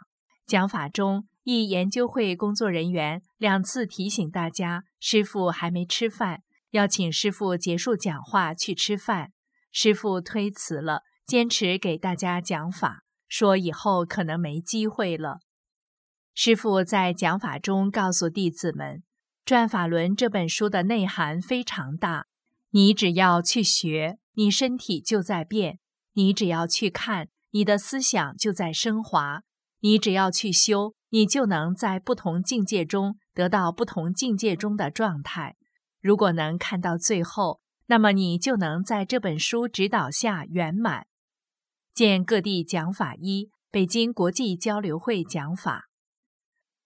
[0.48, 9.32] 讲法中，一研究会工作人员两次提醒大家，师傅还没吃饭，要请师傅结束讲话去吃饭。
[9.72, 15.40] 师傅推辞了，坚持给大家讲法，说以后可能没机会了。
[16.34, 18.98] 师傅在讲法中告诉弟子们，
[19.44, 22.28] 《转法轮》这本书的内涵非常大。
[22.72, 25.76] 你只要去学，你身体就在变；
[26.14, 29.42] 你只要去看，你的思想就在升华；
[29.84, 35.58] 你只要去修，你就能在不同境界中得到不同境界中的状态。
[36.00, 41.08] 如果能看到最后，那么你就能在这本书指导下圆满。
[41.94, 45.90] 见各地讲法一，北京国际交流会讲法。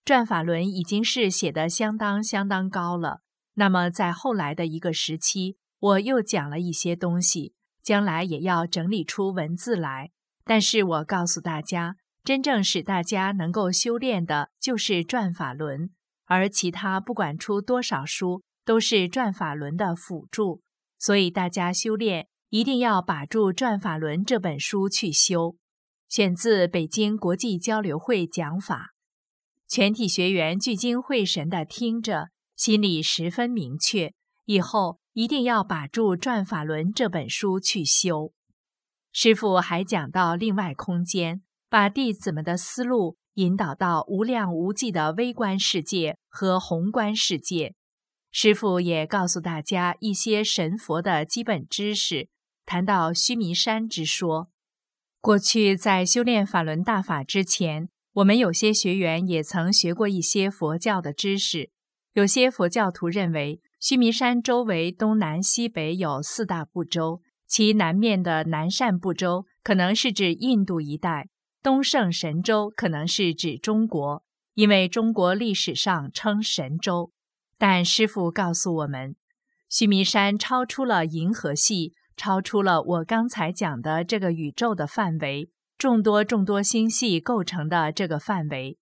[0.03, 3.19] 转法轮已经是写的相当相当高了。
[3.53, 10.09] 那么在后来的一个时期，我又讲了一些东西，将来也要整理出文字来。
[10.43, 15.91] 但是我告诉大家，真正使大家能够修炼的，就是转法轮，
[16.25, 20.61] 而其他不管出多少书，都是转法轮的辅助。
[20.99, 25.55] 所以大家修炼一定要把住转法轮这本书去修。
[26.09, 28.89] 选自北京国际交流会讲法。
[29.65, 34.13] 全体学员聚精会神地听着，心里十分明确：
[34.43, 38.33] 以后一定要把住《转法轮》这本书去修。
[39.13, 47.73] 师傅还讲到另外空间，把弟子们的思路引导到无量无际的微观世界和宏观世界。
[48.31, 52.29] 师傅也告诉大家一些神佛的基本知识，
[52.65, 54.49] 谈到须弥山之说。
[55.19, 57.89] 过去在修炼法轮大法之前。
[58.17, 61.69] 我们有些学员也曾学过一些佛教的知识，
[62.13, 71.29] 有些佛教徒认为，须弥山周围东南西北有四大部洲，其南面的南赡部洲可能是指印度一带，
[71.67, 77.11] 东胜神州可能是指中国，因为中国历史上称神州。
[77.57, 79.17] 但师父告诉我们，
[79.67, 88.77] 须弥山超出了银河系，超出了我刚才讲的这个宇宙的范围，众多众多星系构成的这个范围。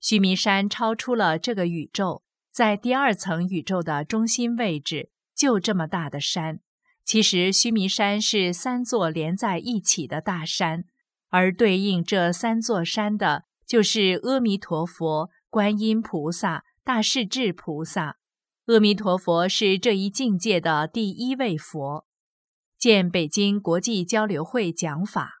[0.00, 6.60] 须弥山超出了这个宇宙，在第二层宇宙的中心位置，就这么大的山。
[7.04, 10.86] 其实须弥山是三座连在一起的大山，
[11.30, 18.18] 而对应这三座山的，就是阿弥陀佛、观音菩萨、大势至菩萨。
[18.66, 22.06] 阿弥陀佛是这一境界的第一位佛。
[22.78, 25.40] 见北京国际交流会讲法，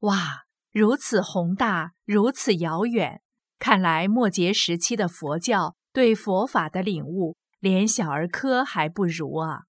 [0.00, 3.22] 哇，如此宏大，如此遥远。
[3.58, 9.62] 看来末节时期的佛教对佛法的领悟，连小儿科还不如啊！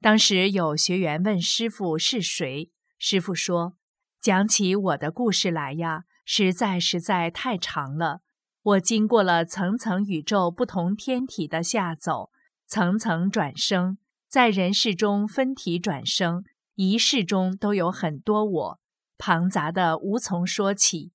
[0.00, 3.74] 当时有学员问师傅是谁，师傅说
[4.20, 8.20] ：“讲起我的故事来呀，实在实在太长了。
[8.62, 12.30] 我经过了层层宇宙不同天体的下走，
[12.66, 13.96] 层层转生，
[14.28, 18.80] 在人世中分体转生，一世中都有很多我，
[19.16, 21.12] 庞杂的无从说起。”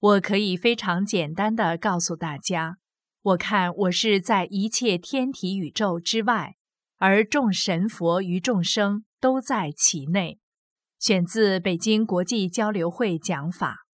[0.00, 2.78] 我可以非常简单的告诉大家，
[3.20, 6.56] 我看我是在一切天体宇宙之外，
[6.96, 10.38] 而众神佛与众生都在其内。
[10.98, 13.86] 选自北京国际交流会讲法。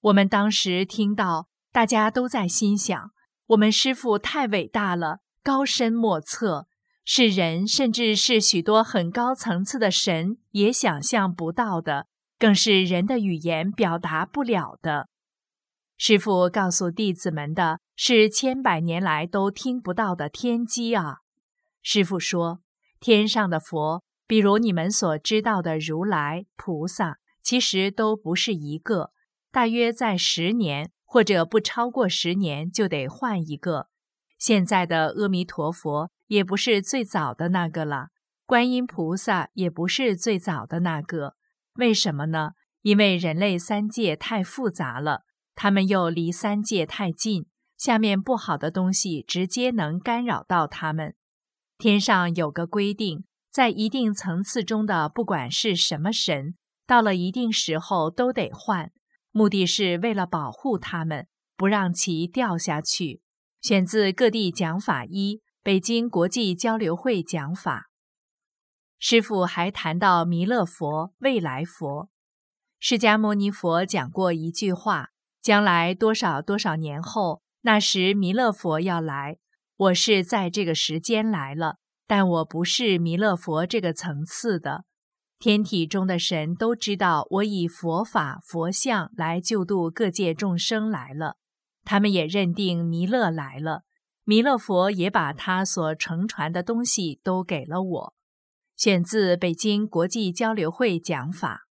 [0.00, 3.10] 我们当时听到，大家都在心想：
[3.46, 6.66] 我们师父太伟大了，高深莫测，
[7.04, 12.06] 是人甚至是许多很高层次的神也想象不到的，
[12.38, 15.08] 更是人的语言表达不了的。
[15.96, 21.16] 师父告诉弟子们的是千百年来都听不到的天机啊！
[21.82, 22.60] 师父说，
[23.00, 29.10] 天上的佛，比如你们所知道的如来、菩萨，其实都不是一个，
[29.50, 33.88] 大约在十年或者不超过十年就得换一个。
[34.38, 38.08] 现在的阿弥陀佛也不是最早的那个了，
[38.44, 41.34] 观音菩萨也不是最早的那个。
[41.76, 42.50] 为什么呢？
[42.82, 45.22] 因为人类三界太复杂了。
[45.54, 51.16] 他们又离三界太近，下面不好的东西直接能干扰到他们。
[51.78, 53.24] 天上有个规定，
[53.58, 56.54] 在一定层次中的，不管是什么神，
[56.86, 58.92] 到了一定时候都得换，
[59.32, 63.20] 目的是为了保护他们，不让其掉下去。
[63.60, 67.86] 选自各地讲法一，北京国际交流会讲法。
[69.00, 72.08] 师父还谈到弥勒佛、未来佛，
[72.78, 75.08] 释迦牟尼佛讲过一句话。
[75.42, 79.38] 将来多少多少年后，那时弥勒佛要来，
[79.76, 84.84] 我是在这个时间来了，但我不是弥勒佛这个层次的。
[85.38, 91.36] 天体中的神都知道我以佛法佛像来救度各界众生来了，
[91.84, 93.84] 他们也认定弥勒来了，
[94.24, 98.14] 弥勒佛也把他所承传的东西都给了我。
[98.76, 101.66] 选自北京国际交流会讲法，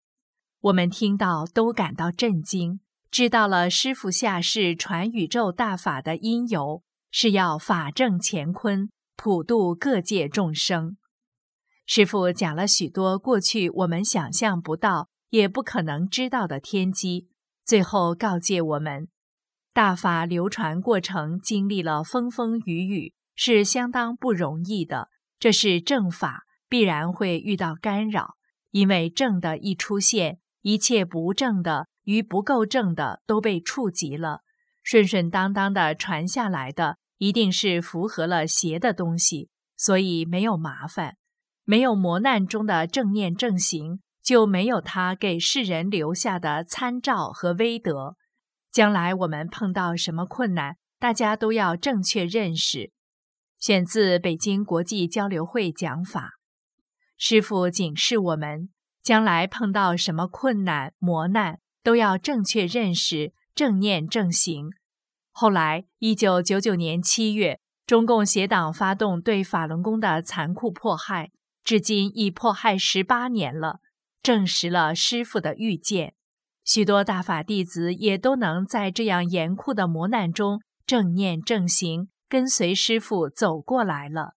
[0.59, 2.81] 我们听到都感到震惊。
[3.09, 10.97] 知道了，师父下世传宇宙大法的因由，是要法正乾坤，普度各界众生。
[11.85, 17.27] 师父讲了许多过去我们想象不到、也不可能知道的天机，
[17.65, 19.07] 最后告诫我们：
[19.73, 25.09] 大法流传过程经历了风风雨雨，是相当不容易的。
[25.39, 28.35] 这是正法，必然会遇到干扰，
[28.71, 31.87] 因为正的一出现，一切不正的。
[32.05, 34.41] 与不够正的都被触及了，
[34.83, 41.17] 顺顺当当的传下来的一定是符合了邪的东西，所以没有麻烦，
[41.63, 48.15] 没有磨难中的正念正行，就没有他给世人留下的参照和威德。
[48.71, 52.91] 将来我们碰到什么困难，大家都要正确认识。
[53.59, 56.31] 选自北京国际交流会讲法，
[57.17, 58.69] 师父警示我们：
[59.01, 61.59] 将来碰到什么困难磨难。
[61.83, 64.69] 都要正确认识，正念正行。
[65.35, 71.31] 后来，一九九九年七月，中共协党发动对法轮功的残酷迫害，
[71.63, 73.79] 至今已迫害十八年了，
[74.21, 76.13] 证实了师傅的预见。
[76.63, 84.35] 许多大法弟子也都能在这样严酷的磨难中正念正行，跟随师傅走过来了。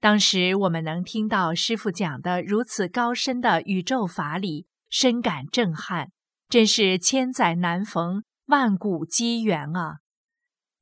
[0.00, 6.12] 当时我们能听到师傅讲的如此高深的宇宙法理，深感震撼。
[6.48, 9.98] 真是千载难逢，万古机缘啊！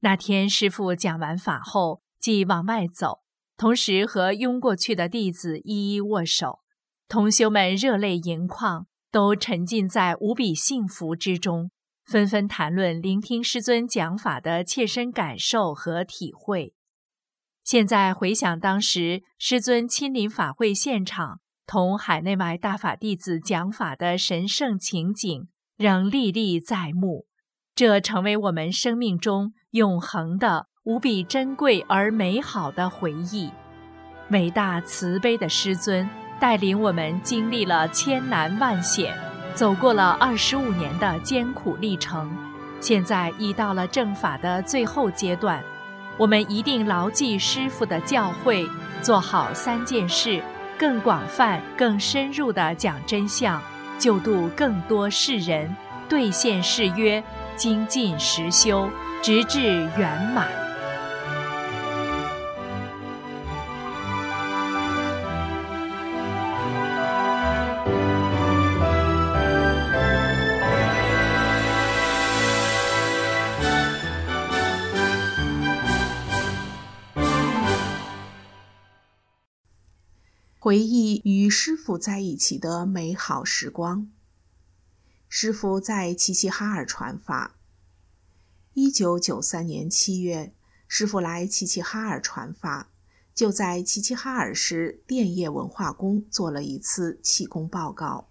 [0.04, 3.20] 那天师傅讲完法后，即往外走，
[3.56, 6.58] 同时和拥过去的弟子一一握手。
[7.06, 11.70] 同修们热泪盈眶，都沉浸在无比幸福之中，
[12.04, 16.74] 纷纷谈论聆听师尊讲法的切身感受和体会。
[17.62, 27.26] 现在回想当时师尊亲临法会现场，同海内外大法弟子讲法的神圣情景，仍历历在目。
[27.74, 33.50] 这成为我们生命中永恒的、无比珍贵而美好的回忆。
[34.28, 36.08] 伟大慈悲的师尊
[36.38, 39.16] 带领我们经历了千难万险，
[39.54, 42.30] 走过了二十五年的艰苦历程，
[42.78, 45.62] 现在已到了正法的最后阶段。
[46.18, 48.68] 我们一定牢记师父的教诲，
[49.00, 50.42] 做好三件事，
[50.78, 53.60] 更广泛、更深入地讲真相，
[53.98, 55.74] 救度更多世人，
[56.06, 57.22] 兑现誓约。
[57.56, 58.90] 精进实修，
[59.22, 59.60] 直至
[59.96, 60.48] 圆满。
[80.58, 84.06] 回忆与师父在一起的美好时光。
[85.34, 87.56] 师傅在齐齐哈尔传法。
[88.74, 90.52] 一九九三年七月，
[90.86, 92.90] 师傅来齐齐哈尔传法，
[93.34, 98.28] 就在齐齐哈尔市电业文化宫做了一次气功报告。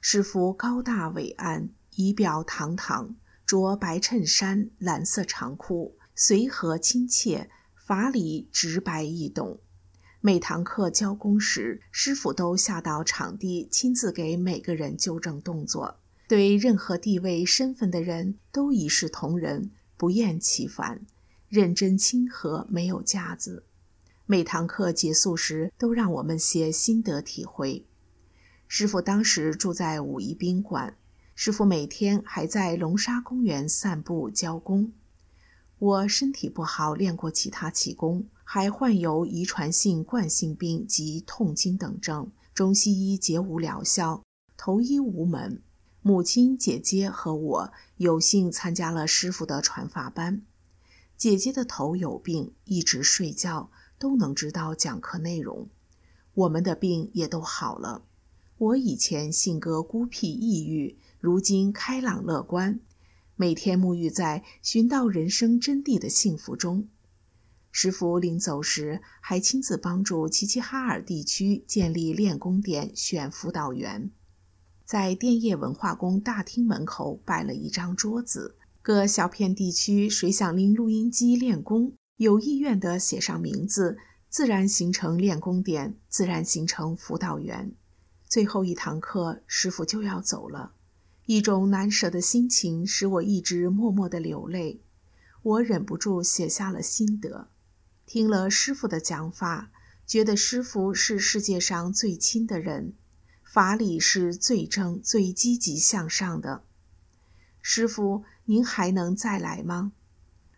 [0.00, 9.58] 师傅高大伟岸，仪表堂堂，着白衬衫、蓝色长裤，随和亲切，法理直白易懂。
[10.20, 15.98] 每堂课教功时，师傅都下到场地，亲自给每个人纠正动作。
[16.28, 21.00] 对任何地位身份的人都一视同仁，不厌其烦，
[21.48, 23.64] 认真亲和，没有架子。
[24.26, 27.86] 每堂课结束时，都让我们写心得体会。
[28.66, 30.98] 师傅当时住在五一宾馆，
[31.34, 34.92] 师傅每天还在龙沙公园散步教功。
[35.78, 44.22] 我身体不好，练过其他气功，还患有遗传性冠心病及痛经等症，中西医皆无疗效，
[44.58, 45.62] 投医无门。
[46.08, 50.40] 母亲、姐姐和我有幸参加了师傅的传法班。
[51.18, 55.68] 姐姐的头有病，一直睡觉，都能知道讲课内容。
[56.32, 58.06] 我们的病也都好了。
[58.56, 62.80] 我以前性格孤僻、抑郁，如今开朗乐观，
[63.36, 66.88] 每天沐浴在寻到人生真谛的幸福中。
[67.70, 74.10] 师傅临走时，还亲自帮助齐齐哈尔地区建立练功点，选辅导员。
[74.88, 83.98] 在电业文化宫大厅门口摆了一张桌子，各小片地区谁想拎录音机练功，有意愿的写上名字，
[84.30, 87.74] 自然形成练功点，自然形成辅导员。
[88.26, 90.72] 最后一堂课，师傅就要走了，
[91.26, 94.80] 一种难舍的心情使我一直默默的流泪。
[95.42, 97.50] 我忍不住写下了心得，
[98.06, 99.70] 听了师傅的讲法，
[100.06, 102.94] 觉得师傅是世界上最亲的人。
[103.58, 106.62] 法理是最正、最积极向上的。
[107.60, 109.90] 师傅，您还能再来吗？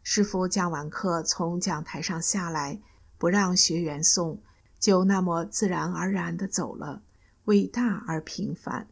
[0.02, 2.78] 师傅讲完课，从讲台上下来，
[3.16, 4.42] 不让学员送，
[4.78, 7.02] 就那么自然而然地走了。
[7.46, 8.86] 伟大而平凡。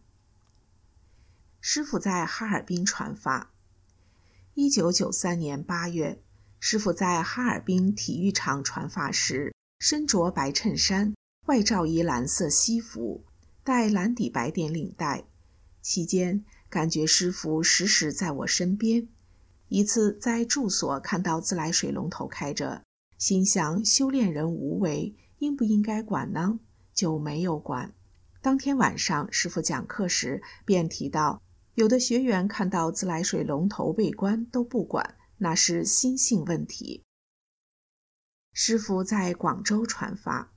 [1.61, 3.51] 师傅在哈尔滨传法。
[4.55, 6.23] 一九九三年八月，
[6.59, 11.13] 师傅在哈尔滨体育场传法时，身着白衬衫，
[11.45, 13.27] 外罩一蓝色西服。
[13.69, 15.27] 戴蓝底白点领带，
[15.83, 19.09] 期间感觉师傅时时在我身边。
[19.69, 22.83] 一次在住所看到自来水龙头开着，
[23.19, 26.61] 心想修炼人无为，应不应该管呢？
[26.95, 27.93] 就没有管。
[28.41, 31.43] 当天晚上师傅讲课时便提到，
[31.75, 37.05] 有的学员看到自来水龙头被关都不管，那是心性问题。
[38.55, 40.55] 师傅在广州传法，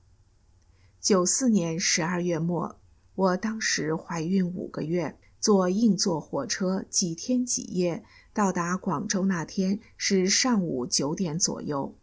[0.98, 2.78] 九四年十二月末。
[3.14, 8.02] 我当时怀孕五个月，坐硬座火车几天几夜
[8.32, 9.26] 到达广州。
[9.26, 11.94] 那天是上午九点左右，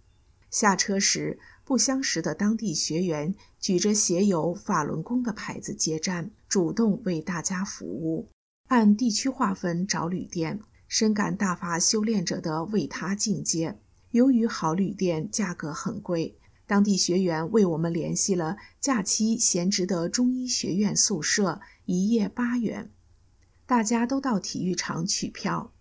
[0.51, 8.29] 下车时不相识的当地学员举着写有法轮功的牌子接站，主动为大家服务，
[8.67, 13.79] 按地区划分找旅店，深感大法修炼者的为他境界。
[14.11, 16.38] 由于好旅店价格很贵。
[16.69, 22.91] 当地学员为我们联系了假期闲职的中医学院宿舍，一夜八元。
[23.65, 25.73] 大家都到体育场取票。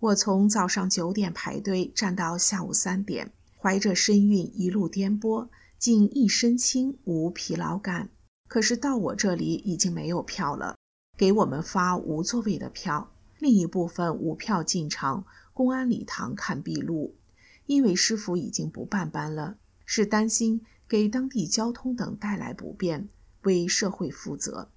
[0.00, 8.10] 我从早上九点排队站到下午三点，怀着身孕一路颠簸，竟一身轻，无疲劳感。
[8.48, 10.74] 可是到我这里已经没有票了，
[11.16, 17.14] 给我们发无座位的票，另一部分无票进场公安礼堂看闭路。
[17.66, 23.08] 因为师傅已经不办班了，是担心给当地交通等带来不便，
[23.42, 24.70] 为社会负责。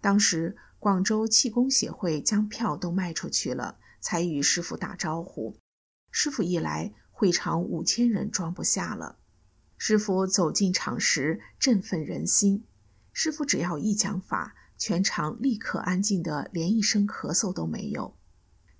[0.00, 3.78] 当时广州气功协会将票都卖出去了。
[4.00, 5.56] 才与师傅打招呼。
[6.12, 9.18] 师傅一来，会场五千人装不下了。
[9.76, 12.64] 师傅走进场时，振奋人心。
[13.12, 18.14] 师傅只要一讲法，全场立刻安静的，连一声咳嗽都没有。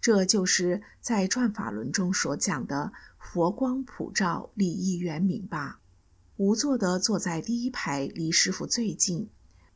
[0.00, 5.80] 这就是在转法轮中所讲的“佛光普照，利益圆明”吧。
[6.36, 9.28] 无座的坐在第一排，离师傅最近。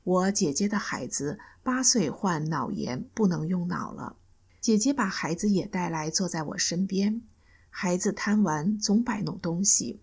[0.04, 4.16] 我姐姐的孩子八岁患脑炎，不能用脑了。
[4.60, 7.22] 姐姐把孩子也带来，坐在我身边。
[7.68, 10.00] 孩子贪玩，总摆弄东西。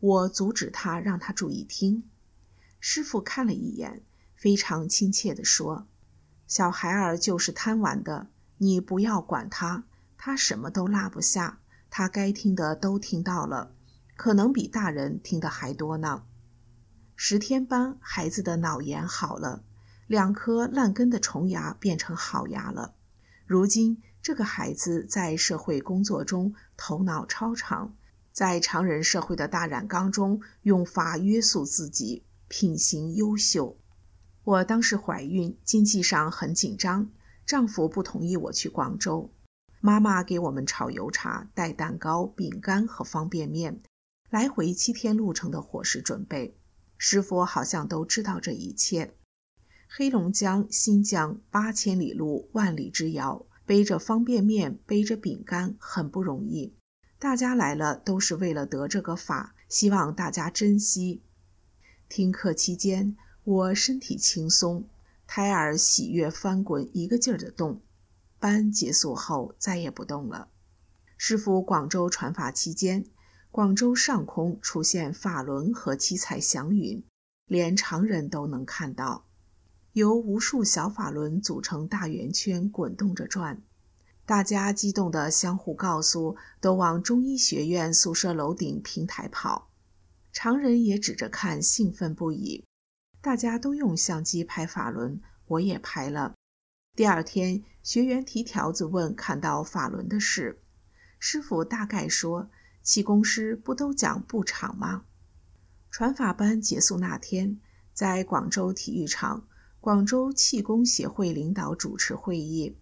[0.00, 2.02] 我阻止他，让他注意听。
[2.80, 4.02] 师傅看了一眼，
[4.34, 5.86] 非常亲切地说
[6.48, 8.26] ：“小孩儿就是贪玩的，
[8.58, 9.84] 你不要管他，
[10.18, 11.59] 他什么都落不下。
[11.90, 13.74] 他该听的都听到了，
[14.16, 16.22] 可能比大人听的还多呢。”
[17.16, 19.62] 十天班，孩子的脑炎好了，
[20.06, 22.94] 两颗烂根的虫牙变成好牙了。
[23.44, 27.94] 如今，这个孩子在社会工作中头脑超常，
[28.32, 33.76] 在常人社会的大染缸中用法约束自己，品行优秀。
[34.44, 37.10] 我当时怀孕，经济上很紧张，
[37.44, 39.30] 丈夫不同意我去广州。
[39.82, 43.80] 妈妈给我们炒油茶、带蛋糕、饼干和方便面，
[44.28, 46.54] 来回七天路程的伙食准备。
[46.98, 49.14] 师傅好像都知道这一切。
[49.88, 56.74] 黑龙江、新疆八千里路，万里之遥，背着方便面，背着饼干，很不容易。
[57.18, 61.22] 大家来了，都是为了得这个法，希望大家珍惜。
[62.10, 64.86] 听课期间，我身体轻松，
[65.26, 67.80] 胎儿喜悦翻滚，一个劲儿的动。
[68.40, 70.48] 班结束后，再也不动了。
[71.18, 73.04] 师傅广州传法期间，
[73.50, 77.04] 广州上空出现法轮和七彩祥云，
[77.44, 79.26] 连常人都能看到。
[79.92, 83.60] 由无数小法轮组成大圆圈滚动着转，
[84.24, 89.68] 大家激动地相互告诉，都往中医学院宿舍楼顶平台跑。
[90.32, 92.64] 常人也指着看，兴奋不已。
[93.20, 96.34] 大家都用相机拍法轮，我也拍了。
[96.96, 100.60] 第二天，学员提条子问看到法轮的事，
[101.18, 102.50] 师傅大概说：
[102.82, 105.04] 气功师不都讲布场吗？
[105.90, 107.58] 传法班结束那天，
[107.92, 109.46] 在广州体育场。
[109.80, 112.76] 广州气功协会领导主持会议，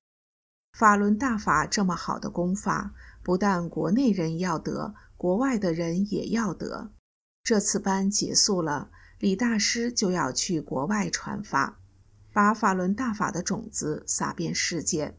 [0.73, 2.93] 法轮大法这么好的功法，
[3.23, 6.91] 不但国内人要得，国外的人也要得。
[7.45, 8.91] 这次班结束了，
[9.21, 11.79] 李大师就要去国外传法，
[12.33, 15.17] 把法轮大法的种子撒遍世界。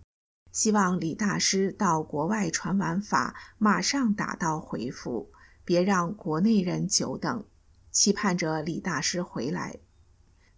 [0.52, 5.32] 希望李大师到国外传完法，马上打道回府，
[5.64, 7.46] 别让国内人久等。
[7.92, 9.80] 期盼着李大师回来。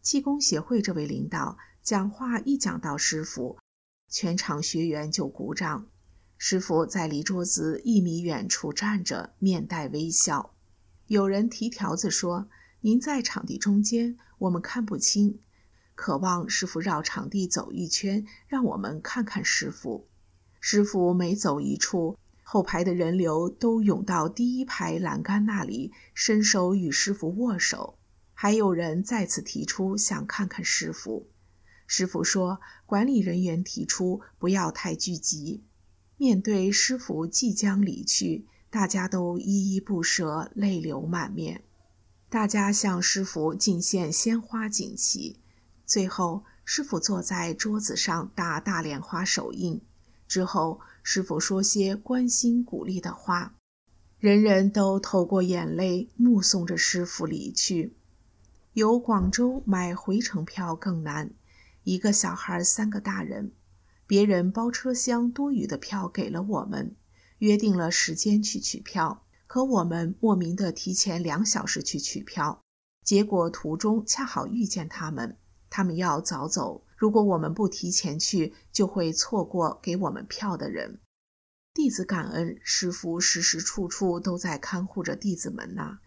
[0.02, 3.58] 气功协会这位领导讲话一讲到师傅，
[4.10, 5.88] 全场学员就鼓掌。
[6.38, 10.54] 师傅在离桌子一米远处站着，面带微笑。
[11.08, 12.50] 有人提条子说
[12.82, 15.40] ：“您在场地中间，我们看不清，
[16.02, 20.08] 渴望师傅绕场地走一圈，让我们看看师傅。”
[20.60, 28.00] 师傅每走一处，后排的人流都涌到第一排栏杆那里，伸手与师傅握手。
[28.34, 31.30] 还有人再次提出想看看师傅。
[31.86, 35.64] 师傅说：“管理人员提出不要太聚集。”
[36.18, 41.64] 面对师傅即将离去，大家都依依不舍，泪流满面。
[42.28, 45.38] 大家向师傅敬献鲜花锦旗。
[45.92, 49.82] 最后，师傅坐在桌子上打大莲花手印。
[50.26, 53.56] 之后，师傅说些关心鼓励的话，
[54.18, 57.98] 人人都透过眼泪目送着师傅离去。
[58.72, 61.32] 由广州买回程票更难，
[61.84, 63.52] 一个小孩三个大人，
[64.08, 66.96] 别人包车厢多余的票给了我们，
[67.40, 72.62] 约定了时间去取票，可我们莫名的提前两小时去取票，
[73.04, 75.36] 结果途中恰好遇见他们，
[75.72, 81.00] 他们要早走，如果我们不提前去，就会错过给我们票的人。
[81.74, 86.00] 弟子感恩师傅时时处处都在看护着弟子们呐。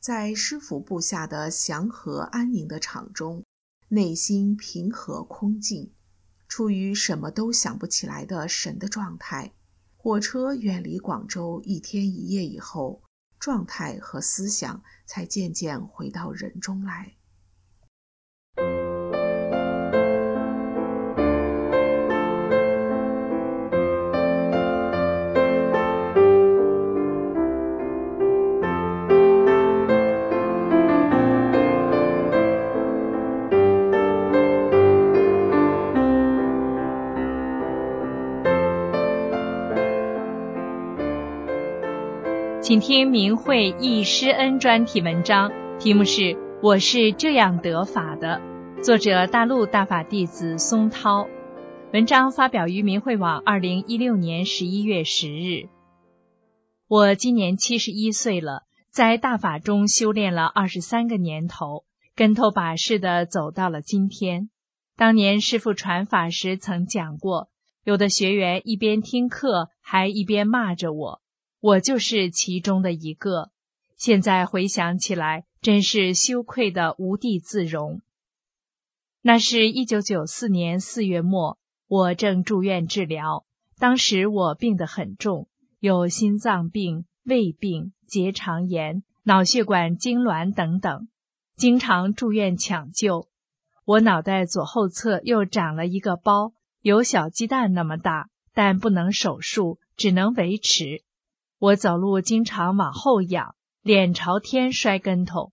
[0.00, 3.44] 在师傅布下的祥和安宁的场中，
[3.90, 5.92] 内心平和空静，
[6.48, 9.54] 处于什么都想不起来的神的状态。
[9.96, 13.02] 火车远离广州一天一夜以后，
[13.38, 17.17] 状态和思想才渐渐回到人中来。
[42.68, 46.20] 请听明慧忆师恩专题文章，题目是
[46.62, 48.42] 《我是这样得法的》，
[48.84, 51.26] 作者大陆大法弟子松涛。
[51.94, 55.70] 文章发表于明慧网，二零一六年十一月十日。
[56.88, 64.50] 我今年七十一岁了，在大法中修炼了二十三个年头，跟头把式的走到了今天。
[64.94, 67.48] 当年师傅传法时曾讲过，
[67.82, 71.22] 有的学员一边听课，还一边骂着我。
[71.60, 73.50] 我就是其中的一个，
[73.96, 78.00] 现在回想起来，真是羞愧的无地自容。
[79.22, 83.44] 那是一九九四年四月末，我正住院治疗，
[83.76, 85.48] 当时我病得很重，
[85.80, 91.08] 有心脏病、胃病、结肠炎、脑血管痉挛等等，
[91.56, 93.26] 经常住院抢救。
[93.84, 96.52] 我脑袋左后侧又长了一个包，
[96.82, 101.02] 有小鸡蛋那么大，但不能手术，只能维持。
[101.58, 105.52] 我走路经常往后仰，脸朝天摔跟头。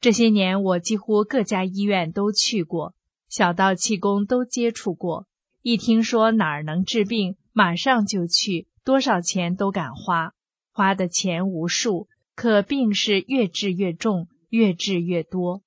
[0.00, 2.94] 这些年，我几乎各家医院都去过，
[3.30, 5.26] 小到气功都接触过。
[5.62, 10.34] 一听说哪儿能治病，马上就去，多少钱都敢花，
[10.72, 12.08] 花的钱无数。
[12.34, 15.62] 可病是越治越重，越治越多。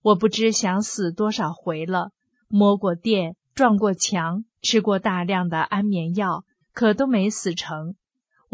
[0.00, 2.12] 我不知想死多少回了，
[2.46, 7.96] 摸过电，撞过墙，吃过大量的安眠药，可都没死成。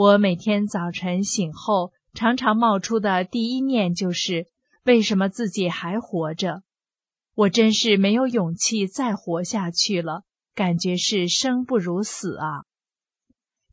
[0.02, 4.46] 我每天早晨醒后，常常冒出的第一念就是
[4.82, 6.62] 为什么自己还活着？
[7.34, 10.22] 我真是没有勇气再活下去了，
[10.54, 12.64] 感觉是生不如死啊！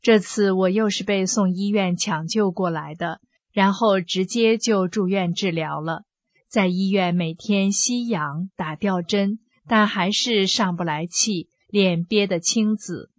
[0.01, 3.21] 这次我又是被送医院抢救过来的，
[3.53, 6.03] 然后直接就住院治疗了。
[6.49, 13.11] 在医院每天吸氧、打吊针，但还是上不来气，脸憋得青紫。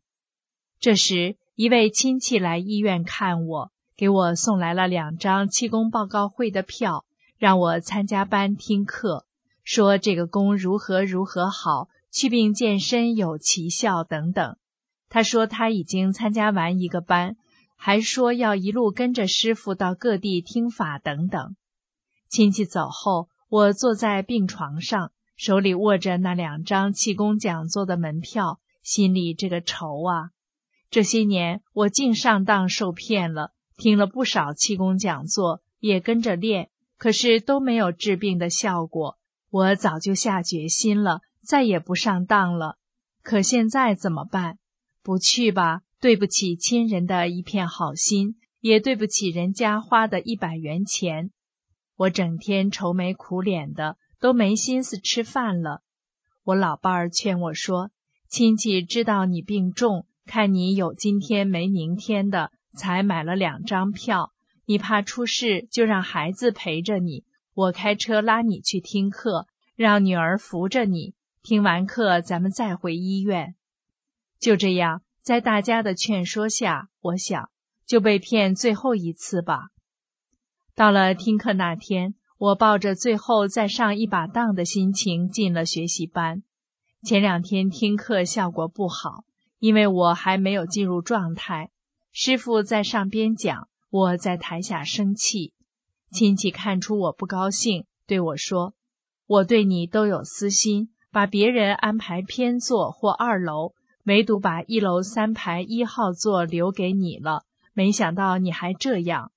[0.78, 1.38] 这时。
[1.58, 7.04] 一位亲戚来医院看我，给我送来了两张气功报告会的票，
[7.36, 9.26] 让我参加班听课，
[9.64, 14.56] 说这个功如何如何好，祛病健身有奇效等等。
[15.08, 17.36] 他说他已经参加完一个班，
[17.74, 21.56] 还说要一路跟着师傅到各地听法等等。
[22.28, 30.30] 亲戚走后，我坐在病床上，手里握着那两张气功讲座的门票，心里这个愁啊！
[30.90, 39.18] 这些年，我竟上当受骗了，听了不少气功讲座，也跟着练，可是都没有治病的效果。
[39.50, 42.76] 我早就下决心了，再也不上当了。
[43.22, 44.58] 可现在怎么办？
[45.02, 51.30] 不去吧，对不起亲人的一片好心，也对不起人家花的一百元钱。
[51.96, 55.82] 我整天愁眉苦脸的，都没心思吃饭了。
[56.44, 57.90] 我老伴儿劝我说
[58.28, 64.30] ：“亲戚知道你病重。”看你有今天没明天的，才买了两张票。
[64.66, 67.24] 你怕出事，就让孩子陪着你，
[67.54, 71.14] 我开车拉你去听课，让女儿扶着你。
[71.42, 73.54] 听完课，咱们再回医院。
[74.38, 77.48] 就这样，在大家的劝说下，我想
[77.86, 79.68] 就被骗最后一次吧。
[80.74, 86.42] 到了听课那天，我抱着最后再上一把当的心情进了学习班。
[87.02, 89.24] 前两天听课效果不好。
[89.58, 91.70] 因为我还没有进入状态，
[92.12, 95.52] 师傅在上边讲，我在台下生气。
[96.10, 98.74] 亲戚看出我不高兴，对我说
[99.26, 107.42] ：“我对你都有私心，把别人安排偏座或二楼，唯独把一楼三排一号座留给你了。
[107.72, 109.32] 没想到你还这样。”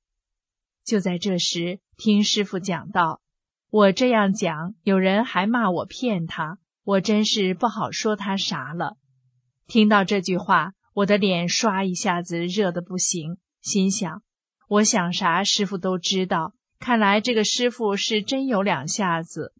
[0.85, 3.21] 就在这时，听师傅讲到，
[3.69, 8.97] 我这样讲，有人还骂我骗他，我真是不好说他啥了。
[9.71, 14.21] 听到这句话，我的脸唰一下子热得不行，心想：
[14.67, 16.53] 我想啥，师傅都知道。
[16.77, 19.53] 看来这个师傅是真有两下子。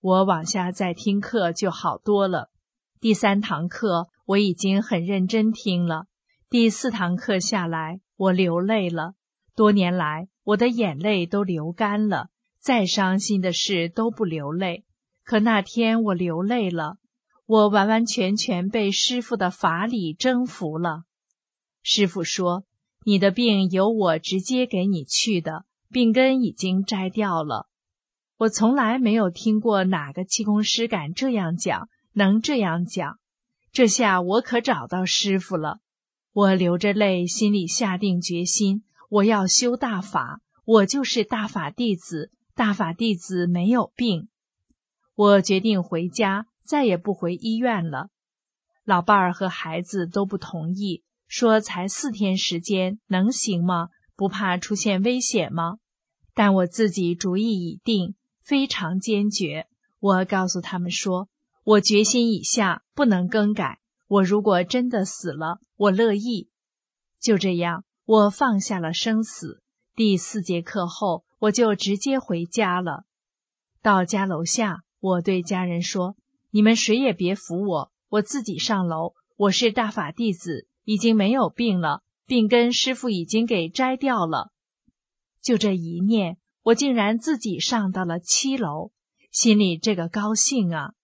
[0.00, 2.52] 我往下再听课就好多了。
[3.00, 6.04] 第三堂课我已经很认真听了，
[6.48, 9.14] 第四堂课下来，我流泪了。
[9.56, 12.28] 多年来，我的眼泪都流干了，
[12.60, 14.84] 再伤心的事都不流泪。
[15.24, 16.98] 可那天我流泪了。
[17.48, 21.04] 我完完全全被师傅的法理征服了。
[21.82, 22.64] 师傅说
[23.06, 27.66] ：“你的病由我直接给你去的，病根已经摘掉了。
[28.36, 33.18] 我从来没有听过哪个气功师敢这样讲，能这样讲。
[33.72, 35.78] 这下我可找到师傅了。
[36.34, 42.30] 我流着泪，心里下定决心，我要修大法，我就是大法弟子。
[42.54, 44.28] 大法弟子没有病。
[45.14, 48.10] 我决定回家，再也不回医院了。
[48.84, 53.88] 老伴儿和孩子都不同意，说才四天时间，能行吗？
[54.14, 55.78] 不怕出现危险吗？
[56.34, 58.14] 但我自己主意已定。
[58.42, 59.66] 非常坚决，
[60.00, 61.28] 我告诉他们说
[61.64, 63.78] ：“我决心已下，不能更改。
[64.06, 66.48] 我如果真的死了，我乐意。”
[67.20, 69.60] 就这样，我放下了生死。
[69.94, 73.04] 第四节课后，我就直接回家了。
[73.82, 76.16] 到家楼下，我对家人说
[76.58, 79.14] ：“你们谁也别扶我，我自己上楼。
[79.36, 84.50] 我是大法弟子，已经没有病了，病根师傅已经给摘掉了。”
[85.40, 86.36] 就这一念。
[86.64, 88.90] 我竟然自己上到了七楼，
[89.30, 90.94] 心里这个高兴啊！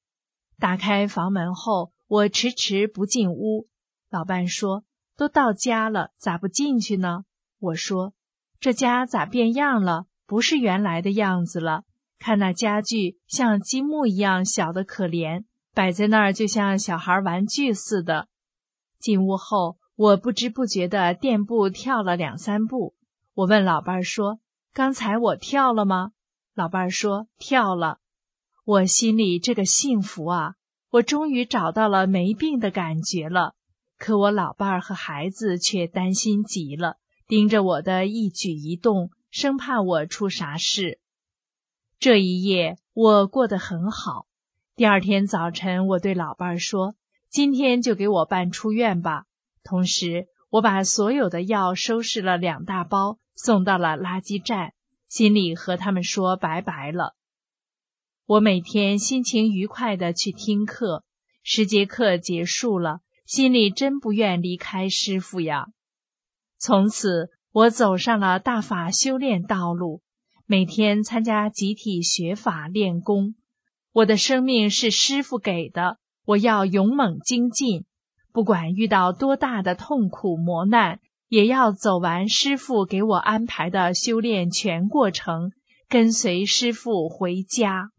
[0.58, 3.68] 打开房门后，我迟迟不进屋。
[4.10, 4.82] 老伴说
[5.16, 7.22] ：“都到家了，咋不进去呢？”
[7.60, 8.12] 我说
[8.58, 10.06] ：“这家咋变样了？
[10.26, 11.84] 不是原来的样子了。
[12.24, 15.44] 看那家具像积木一样小的可怜，
[15.74, 18.28] 摆在那儿就像小孩玩具似的。”
[18.98, 22.94] 进屋后，我不知不觉的垫步跳了两三步。
[23.34, 24.38] 我问老伴儿说。
[24.72, 26.12] 刚才我跳了吗？
[26.54, 27.98] 老伴儿说跳了。
[28.64, 30.54] 我心里这个幸福啊！
[30.90, 33.54] 我终于找到了没病的感觉了。
[33.98, 36.96] 可我老伴儿和孩子却担心极了，
[37.28, 40.98] 盯着我的一举一动，生怕我出啥事。
[42.04, 44.26] 这一夜我过得很好。
[44.76, 46.94] 第二天早晨，我对老伴儿说
[47.32, 49.24] ：“今天就给我办出院吧。”
[49.64, 53.16] 同时，我把所有的药收拾了两大包。
[53.34, 54.74] 送到了垃圾站，
[55.08, 57.16] 心里和他们说拜拜了。
[58.26, 61.04] 我每天心情愉快的去听课，
[61.42, 65.68] 十节课结束了，心里真不愿离开师傅呀。
[66.58, 70.02] 从此，我走上了大法修炼道路，
[70.46, 73.34] 每天参加集体学法练功。
[73.92, 77.84] 我的生命是师傅给的，我要勇猛精进，
[78.32, 81.00] 不管遇到多大的痛苦磨难。
[81.28, 85.50] 也要走完师傅给我安排的修炼全过程，
[85.88, 87.90] 跟随师傅回家。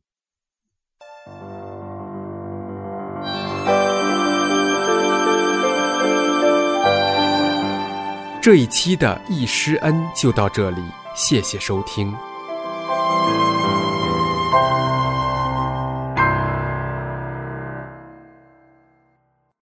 [8.41, 10.81] 这一期的易师恩就到这里，
[11.13, 12.15] 谢谢收听。